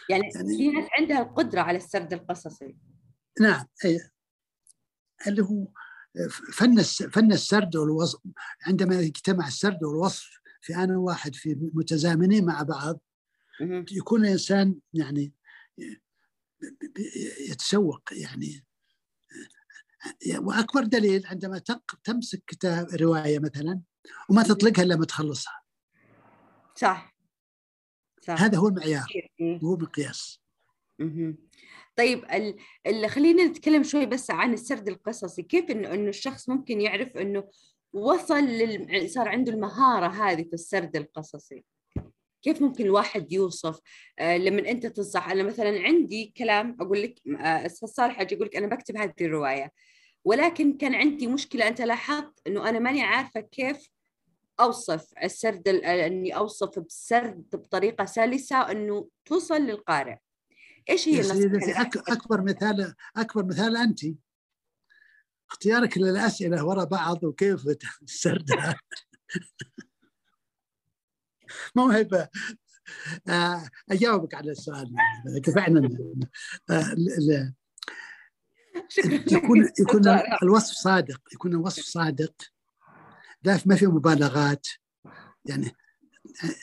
[0.09, 2.77] يعني, يعني في ناس عندها القدرة على السرد القصصي.
[3.41, 4.01] نعم أي
[5.27, 5.67] اللي هو
[6.53, 8.21] فن فن السرد والوصف
[8.67, 13.01] عندما يجتمع السرد والوصف في آن واحد في متزامنين مع بعض
[13.93, 15.33] يكون الإنسان يعني
[17.51, 18.65] يتشوق يعني
[20.39, 21.63] وأكبر دليل عندما
[22.05, 23.81] تمسك كتاب رواية مثلا
[24.31, 25.61] وما تطلقها إلا لما تخلصها.
[26.75, 27.15] صح.
[28.21, 28.43] صح.
[28.43, 29.07] هذا هو المعيار.
[29.65, 30.41] هو مقياس
[31.97, 32.25] طيب
[32.87, 35.43] اللي خلينا نتكلم شوي بس عن السرد القصصي.
[35.43, 37.51] كيف انه انه الشخص ممكن يعرف إنه
[37.93, 39.11] وصل لل...
[39.11, 41.65] صار عنده المهارة هذه في السرد القصصي؟
[42.43, 43.81] كيف ممكن الواحد يوصف؟
[44.19, 45.29] آه لما أنت تنصح.
[45.29, 49.13] أنا مثلا عندي كلام أقول لك آه، أستاذ صالح أجي أقول لك أنا بكتب هذه
[49.21, 49.73] الرواية
[50.25, 53.91] ولكن كان عندي مشكلة أنت لاحظت إنه أنا ماني عارفة كيف
[54.61, 60.17] أوصف السرد إني أوصف بسرد بطريقة سلسة إنه توصل للقارئ.
[60.91, 64.01] إيش هي النصيحة أكبر مثال أكبر مثال أنت.
[65.51, 67.63] اختيارك للأسئلة وراء بعض وكيف
[68.03, 68.81] السردها
[71.77, 72.29] موهبه
[73.29, 74.95] آه، أجاوبك على السؤال.
[75.55, 75.89] فعلا
[76.71, 76.95] آه،
[79.33, 80.09] يكون يكون
[80.43, 81.21] الوصف صادق.
[81.33, 82.35] يكون الوصف صادق.
[83.43, 84.67] لا ما في مبالغات.
[85.45, 85.73] يعني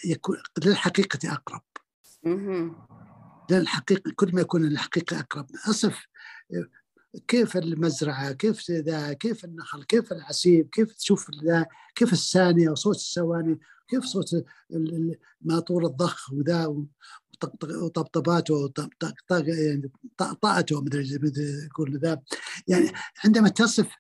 [0.06, 1.64] يكون للحقيقة أقرب.
[3.52, 5.48] للحقيقة كل ما يكون الحقيقة أقرب.
[5.70, 6.06] أصف
[7.28, 11.66] كيف المزرعة؟ كيف ذا؟ كيف النخل؟ كيف العسيب كيف تشوف ذا؟
[11.96, 14.46] كيف الثانية؟ وصوت الثواني؟ كيف صوت
[15.42, 16.86] ماطور الضخ وذا
[17.82, 18.74] وطبطباته
[19.30, 21.10] يعني طاءته مدري
[21.66, 22.22] يقول ذا.
[22.68, 22.92] يعني
[23.24, 23.92] عندما تصف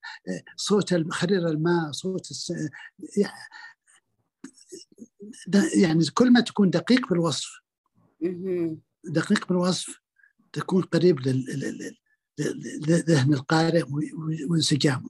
[0.55, 2.53] صوت خرير الماء صوت الس...
[5.75, 7.59] يعني كل ما تكون دقيق في الوصف
[9.03, 9.99] دقيق في الوصف
[10.53, 11.19] تكون قريب
[12.87, 13.83] لذهن القارئ
[14.49, 15.09] وانسجامه.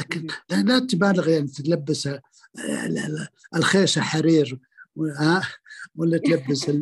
[0.00, 2.08] لكن لا تبالغ يعني تلبس
[3.54, 4.60] الخيشة حرير
[5.96, 6.70] ولا تلبس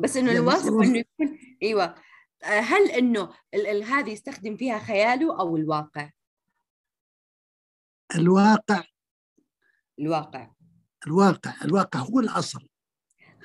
[0.00, 1.94] بس إنه الوصف إنه يكون إيوه.
[2.42, 3.30] هل إنه
[3.84, 6.10] هذه يستخدم فيها خياله أو الواقع؟
[8.16, 8.84] الواقع.
[9.98, 10.50] الواقع.
[11.06, 11.54] الواقع.
[11.64, 12.68] الواقع هو الأصل.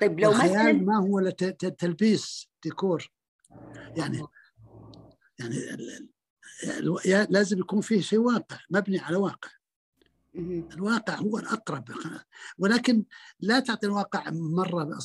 [0.02, 1.30] طيب لو مثلا ما هو
[1.78, 3.12] تلبيس ديكور.
[3.97, 4.24] يعني
[5.39, 5.56] يعني
[7.30, 9.49] لازم يكون فيه شيء واقع مبني على واقع.
[10.74, 11.84] الواقع هو الأقرب.
[12.57, 13.03] ولكن
[13.39, 14.99] لا تعطي الواقع مرة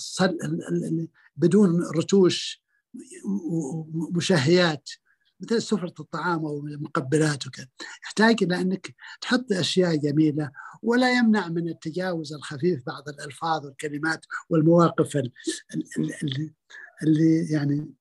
[1.36, 2.62] بدون رتوش
[3.24, 4.90] ومشهيات
[5.40, 7.68] مثل سفرة الطعام أو المقبلات وكذا.
[8.04, 10.50] يحتاج إلى أنك تحط أشياء جميلة
[10.82, 15.22] ولا يمنع من التجاوز الخفيف بعض الألفاظ والكلمات والمواقف
[17.02, 17.94] اللي يعني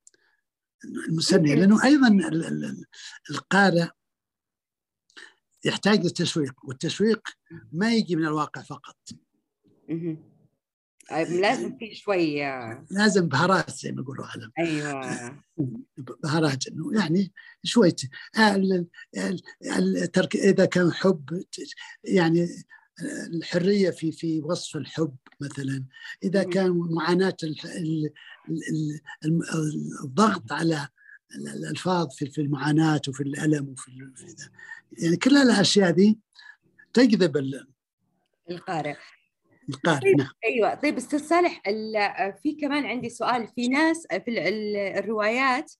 [1.08, 2.08] المسمية لأنه أيضا
[3.30, 3.88] القارئ
[5.64, 7.28] يحتاج للتسويق والتسويق
[7.72, 8.96] ما يجي من الواقع فقط.
[11.10, 12.42] لازم في شوي
[12.90, 15.42] لازم بهارات زي ما يقولوا علم أيوه.
[16.22, 17.32] بهارات إنه يعني
[17.64, 17.94] شوي
[19.66, 21.44] الترك إذا كان حب
[22.04, 22.48] يعني
[23.02, 25.84] الحرية في في وصف الحب مثلا.
[26.22, 27.36] إذا كان معاناة
[30.04, 30.88] الضغط على
[31.34, 33.90] الألفاظ في المعاناة وفي الألم وفي
[34.98, 36.18] يعني كل الأشياء دي
[36.92, 37.36] تجذب
[38.50, 38.94] القارئ.
[39.70, 40.30] القارئ طيب نعم.
[40.44, 40.74] أيوه.
[40.74, 41.62] طيب أستاذ صالح
[42.42, 43.48] في كمان عندي سؤال.
[43.48, 44.48] في ناس في
[44.98, 45.72] الروايات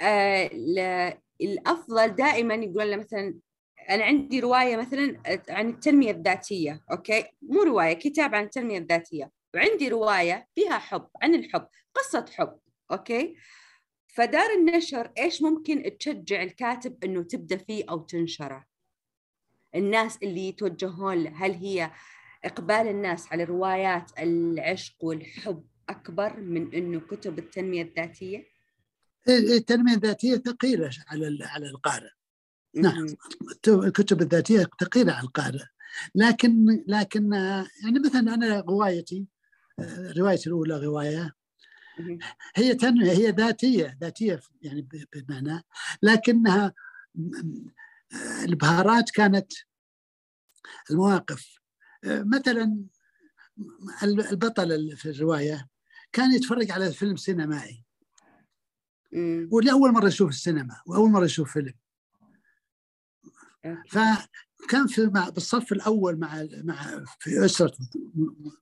[0.00, 3.34] آه، الأفضل دائما يقول مثلا
[3.90, 9.30] أنا عندي رواية مثلا عن التنمية الذاتية أوكي؟ مو رواية كتاب عن التنمية الذاتية.
[9.54, 12.58] وعندي رواية فيها حب عن الحب قصة حب
[12.92, 13.36] أوكي؟
[14.06, 18.64] فدار النشر إيش ممكن تشجع الكاتب إنه تبدأ فيه أو تنشره؟
[19.74, 21.90] الناس اللي يتوجهون هل هي
[22.44, 28.54] إقبال الناس على روايات العشق والحب أكبر من إنه كتب التنمية الذاتية؟
[29.28, 32.10] إيه، إيه، التنمية الذاتية ثقيلة على على القارئ.
[32.76, 33.06] نعم.
[33.68, 35.62] الكتب الذاتية ثقيله على القارئ
[36.14, 37.32] لكن لكن
[37.82, 39.26] يعني مثلا أنا روايتي
[40.18, 41.32] روايتي الأولى رواية.
[42.56, 45.64] هي تنمية هي ذاتية ذاتية يعني بمعنى
[46.02, 46.72] لكنها
[47.14, 47.68] م-
[48.44, 49.52] البهارات كانت
[50.90, 51.58] المواقف
[52.04, 52.84] مثلا
[54.02, 55.68] البطل في الرواية
[56.12, 57.84] كان يتفرج على فيلم سينمائي.
[59.50, 61.74] ولأول مرة يشوف السينما وأول مرة يشوف فيلم.
[63.64, 67.76] فكان في مع بالصف الأول مع مع في أسرة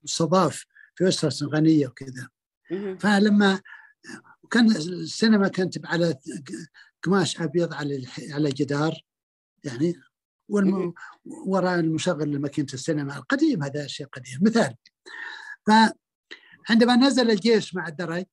[0.03, 0.65] مستضاف
[0.97, 2.29] في أسرة غنية وكذا
[2.71, 2.99] مهم.
[2.99, 3.61] فلما
[4.51, 6.19] كان السينما كانت على
[7.03, 9.05] قماش أبيض على على جدار
[9.65, 9.95] يعني
[10.49, 10.71] والم...
[10.71, 10.95] مهم.
[11.25, 14.75] وراء المشغل لماكينة السينما القديم هذا شيء قديم مثال
[15.67, 18.25] فعندما نزل الجيش مع الدرج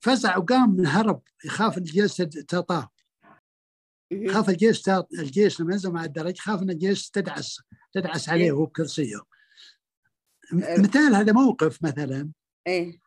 [0.00, 2.16] فزع وقام من هرب يخاف الجيش
[2.48, 2.93] تطاه.
[4.32, 7.60] خاف الجيش تا- الجيش لما نزل مع الدرج خاف إن الجيش تدعس
[7.92, 9.16] تدعس عليه وهو بكرسيه
[10.52, 10.80] م- أه.
[10.80, 12.30] مثال هذا موقف مثلا.
[12.66, 13.00] إيه.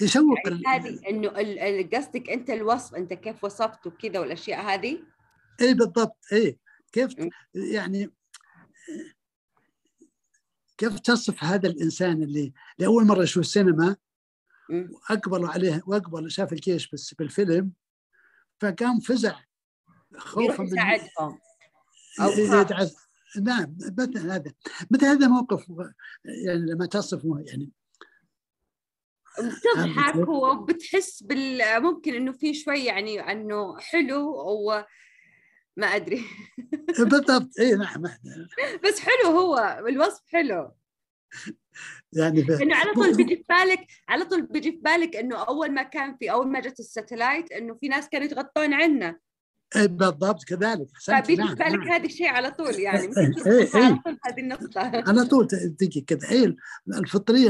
[0.00, 5.02] يشوق يعني هذه إنه ال- ال- قصدك أنت الوصف أنت كيف وصفت وكذا والأشياء هذه؟
[5.60, 6.16] اي بالضبط.
[6.32, 6.58] اي
[6.92, 7.28] كيف م.
[7.54, 8.10] يعني
[10.78, 13.96] كيف تصف هذا الإنسان اللي لأول مرة يشوف السينما.
[14.70, 17.72] وأقبلوا عليه وأقبل شاف الجيش بس بالفيلم
[18.60, 19.40] فقام فزع.
[20.18, 21.38] خوفا من يساعدهم.
[22.20, 22.38] أو خاف.
[22.38, 22.96] يدعس
[23.42, 24.52] نعم مثل هذا.
[24.90, 25.64] مثل هذا موقف
[26.24, 27.70] يعني لما تصفه يعني.
[29.38, 34.30] بتضحك هذا- وبتحس بال ممكن إنه في شوي يعني إنه حلو
[34.68, 34.84] و
[35.76, 36.24] ما أدري.
[36.98, 37.58] بالضبط.
[37.60, 38.02] اي نعم
[38.84, 40.72] بس حلو هو الوصف حلو.
[42.12, 45.70] يعني ف- إنه على طول بيجي في بالك على طول بيجي في بالك إنه أول
[45.74, 49.06] ما كان في أول ما جت الساتلايت إنه في ناس كانوا يتغطون عنا.
[49.08, 49.20] إيه
[49.76, 51.88] بالضبط كذلك فبيجي نعم في بالك نعم.
[51.88, 54.02] هذا الشيء على طول يعني إيه، إيه، على إيه.
[54.04, 55.46] طول هذه النقطة على طول
[55.78, 56.30] تجي كذا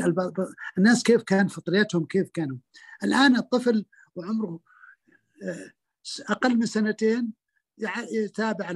[0.06, 0.46] الب-
[0.78, 2.56] الناس كيف كان فطريتهم كيف كانوا
[3.04, 3.84] الآن الطفل
[4.16, 4.60] وعمره
[6.28, 7.32] أقل من سنتين
[8.12, 8.72] يتابع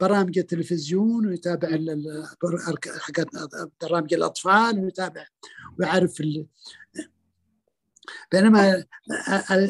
[0.00, 1.68] برامج التلفزيون ويتابع
[3.82, 5.26] برامج الأطفال ويتابع
[5.78, 6.20] ويعرف
[8.32, 8.86] بينما ال-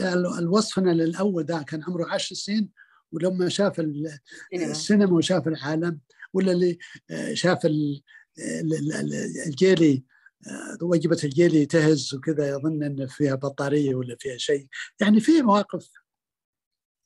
[0.03, 2.71] ال- الوصفنا الأول ذا كان عمره عشر سنين
[3.13, 4.19] ولما شاف ال-
[4.51, 4.71] سينما.
[4.71, 6.01] السينما وشاف العالم
[6.33, 6.79] ولا اللي
[7.11, 8.03] آه، شاف ال-
[8.39, 10.05] ال- ال- ال- الجيلي
[10.47, 14.67] آه، وجبة الجيلي تهز وكذا يظن إن فيها بطارية ولا فيها شيء.
[15.01, 15.91] يعني في مواقف.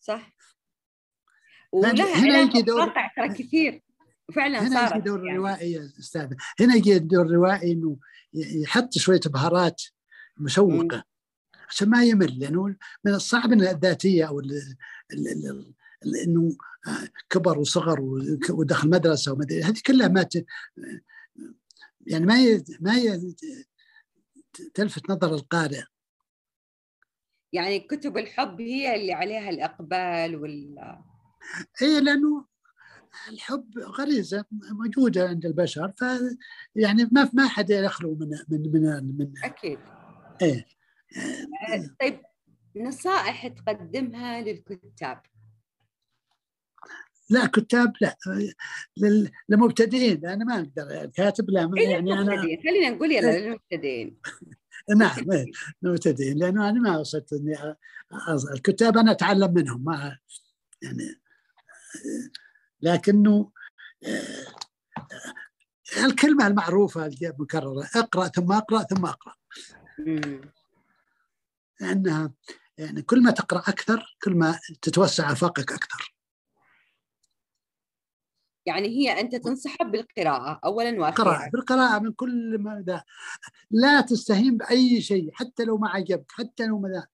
[0.01, 0.37] صح.
[1.73, 3.83] ولها هنا يجي دور- ترى كثير.
[4.29, 5.31] وفعلا هنا يجي صارت دور يعني.
[5.31, 6.29] الروائي يا أستاذ.
[6.61, 7.97] هنا يجي دور الروائي إنه
[8.35, 9.83] يحط شوية بهارات
[10.39, 11.05] مشوقة.
[11.71, 14.43] عشان ما يمل لأنه من الصعب ان الذاتية أو
[16.27, 16.57] إنه
[16.87, 18.01] آه، كبر وصغر
[18.51, 20.47] ودخل مدرسة وما أدري هذه كلها ما ت...
[22.07, 22.65] يعني ما ي...
[22.81, 23.35] ما ي...
[24.75, 25.83] تلفت نظر القارئ.
[27.53, 30.79] يعني كتب الحب هي اللي عليها الإقبال وال
[31.83, 32.45] اي لأنه
[33.29, 36.05] الحب غريزة موجودة عند البشر ف
[36.75, 39.79] يعني ما ما حد يخلو من من من, من أكيد.
[40.43, 40.80] إيه.
[42.01, 42.21] طيب.
[42.77, 45.23] نصائح تقدمها للكتاب.
[47.31, 48.17] لا كتاب لا.
[48.97, 50.27] لل- للمبتدئين.
[50.27, 54.17] أنا ما أقدر كاتب لا إيه يعني أنا خلينا نقول يلا للمبتدئين.
[54.99, 55.47] نعم إيه،
[55.83, 57.77] مبتدئين لأنه أنا ما وصلت إني
[58.55, 60.19] الكتاب أنا أتعلم منهم ما
[60.83, 61.21] يعني
[62.81, 63.51] لكنه
[64.05, 64.47] آه،
[66.05, 69.35] الكلمة المعروفة المكررة اقرأ ثم اقرأ ثم اقرأ.
[71.81, 71.89] مم.
[71.89, 72.33] لأنها
[72.79, 76.15] يعني كل ما تقرأ أكثر كل ما تتوسع أفاقك أكثر.
[78.67, 83.03] يعني هي أنت تنصحها بالقراءة أولا قراءة وأخيرا بالقراءة من كل ما ذا.
[83.71, 87.07] لا تستهين بأي شيء حتى لو ما عجبك حتى لو ما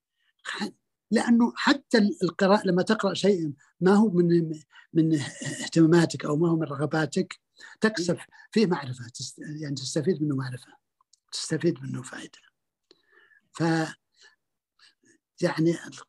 [1.10, 4.60] لأنه حتى القراءة لما تقرأ شيء ما هو من
[4.92, 5.14] من
[5.62, 7.40] اهتماماتك أو ما هو من رغباتك
[7.80, 8.18] تكسب
[8.50, 10.72] فيه معرفة تست يعني تستفيد منه معرفة
[11.32, 12.38] تستفيد منه فائدة.
[13.52, 13.62] ف
[15.42, 16.00] يعني ال-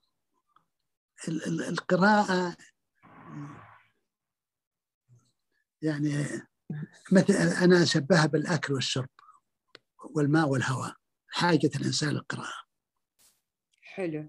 [1.28, 2.58] ال- ال- القراءة
[5.82, 6.26] يعني
[7.12, 9.10] مثل أنا أشبهها بالأكل والشرب
[10.16, 10.96] والماء والهواء
[11.30, 12.68] حاجة الإنسان للقراءة.
[13.82, 14.28] حلو.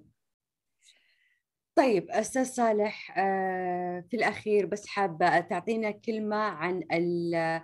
[1.76, 7.62] طيب أستاذ صالح آه، في الأخير بس حابة تعطينا كلمة عن ال-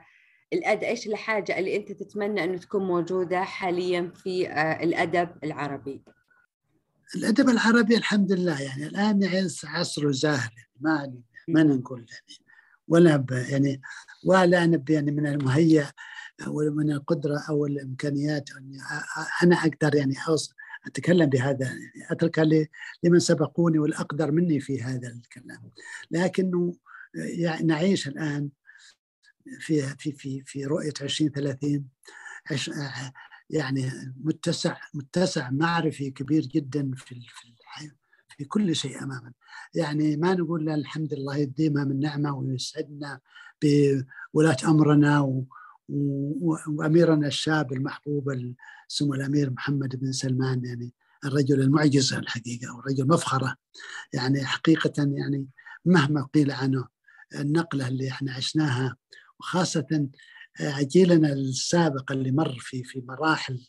[0.52, 6.04] الأد إيش الحاجة اللي أنت تتمنى أنه تكون موجودة حاليا في آه، الأدب العربي؟
[7.16, 12.44] الأدب العربي الحمد لله يعني الآن يعيش عصر زاهر يعني ما ما نقول يعني
[12.88, 13.80] ولا يعني
[14.24, 15.92] ولا أنا يعني من المهيأ
[16.46, 18.78] ومن القدرة أو الإمكانيات اني
[19.42, 20.14] أنا أقدر يعني
[20.86, 22.38] أتكلم بهذا يعني أترك
[23.02, 25.70] لمن سبقوني والأقدر مني في هذا الكلام.
[26.10, 26.74] لكنه
[27.14, 28.48] يعني نعيش الآن
[29.60, 31.88] في في في في رؤية 2030
[33.50, 33.90] يعني
[34.24, 37.54] متسع متسع معرفي كبير جدا في في
[38.36, 39.32] في كل شيء امامنا
[39.74, 43.20] يعني ما نقول لا الحمد لله يديمها من نعمة ويسعدنا
[44.34, 45.44] بولاة أمرنا و
[46.68, 48.54] وأميرنا الشاب المحبوب
[48.88, 50.92] سمو الأمير محمد بن سلمان يعني
[51.24, 53.56] الرجل المعجزة الحقيقة والرجل مفخره
[54.12, 55.46] يعني حقيقة يعني
[55.84, 56.88] مهما قيل عنه
[57.34, 58.96] النقلة اللي إحنا عشناها
[59.40, 60.08] وخاصة
[60.60, 63.68] جيلنا السابق اللي مر في في مراحل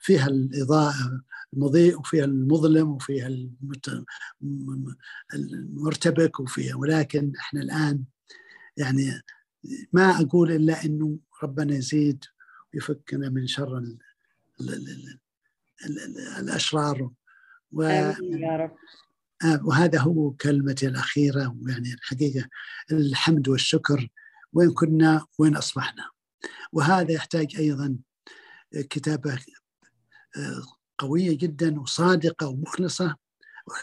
[0.00, 1.22] فيها الإضاءة
[1.54, 3.30] المضيء وفيها المظلم وفيها
[5.34, 8.04] المرتبك وفيها ولكن إحنا الآن
[8.76, 9.22] يعني
[9.92, 12.24] ما أقول إلا أنه ربنا يزيد
[12.74, 13.98] ويفكنا من شر ال
[14.60, 15.18] ال ال
[15.86, 17.10] ال الأشرار
[17.72, 18.76] و يا رب.
[19.64, 22.48] وهذا هو كلمتي الأخيرة ويعني الحقيقة
[22.92, 24.08] الحمد والشكر
[24.52, 26.10] وين كنا وين أصبحنا.
[26.72, 27.98] وهذا يحتاج أيضا
[28.72, 29.38] كتابة
[30.98, 33.16] قوية جدا وصادقة ومخلصة.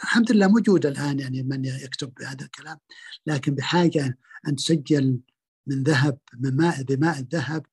[0.03, 2.77] الحمد لله موجودة الآن يعني من يكتب بهذا الكلام.
[3.25, 4.17] لكن بحاجة
[4.47, 5.19] أن تسجل
[5.67, 7.65] من ذهب من ماء بماء الذهب.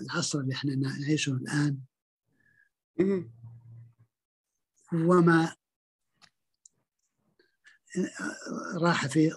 [0.00, 1.78] العصر اللي إحنا نعيشه الآن.
[4.92, 5.56] وما
[8.74, 9.30] راح في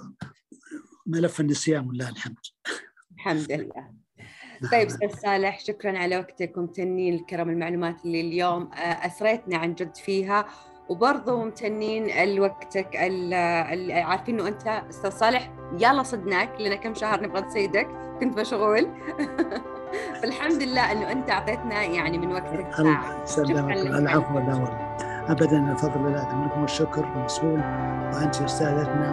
[1.05, 2.37] ملف النسيان ولله الحمد.
[3.15, 4.03] الحمد لله.
[4.71, 9.95] طيب أستاذ صالح شكرا على وقتك ومتنين الكرم المعلومات اللي اليوم آه، اثريتنا عن جد
[9.95, 10.45] فيها
[10.89, 12.95] وبرضه ممتنين لوقتك
[13.91, 17.87] عارفين إنه أنت أستاذ صالح يلا صدناك لنا كم شهر نبغى نصيدك
[18.19, 18.87] كنت مشغول.
[20.21, 23.25] فالحمد لله إنه أنت أعطيتنا يعني من وقتك ساعة.
[23.25, 24.83] شكرا العفو لا
[25.31, 27.59] ابدا الفضل لله منكم الشكر والمسؤول
[28.13, 29.11] وأنت أستاذتنا.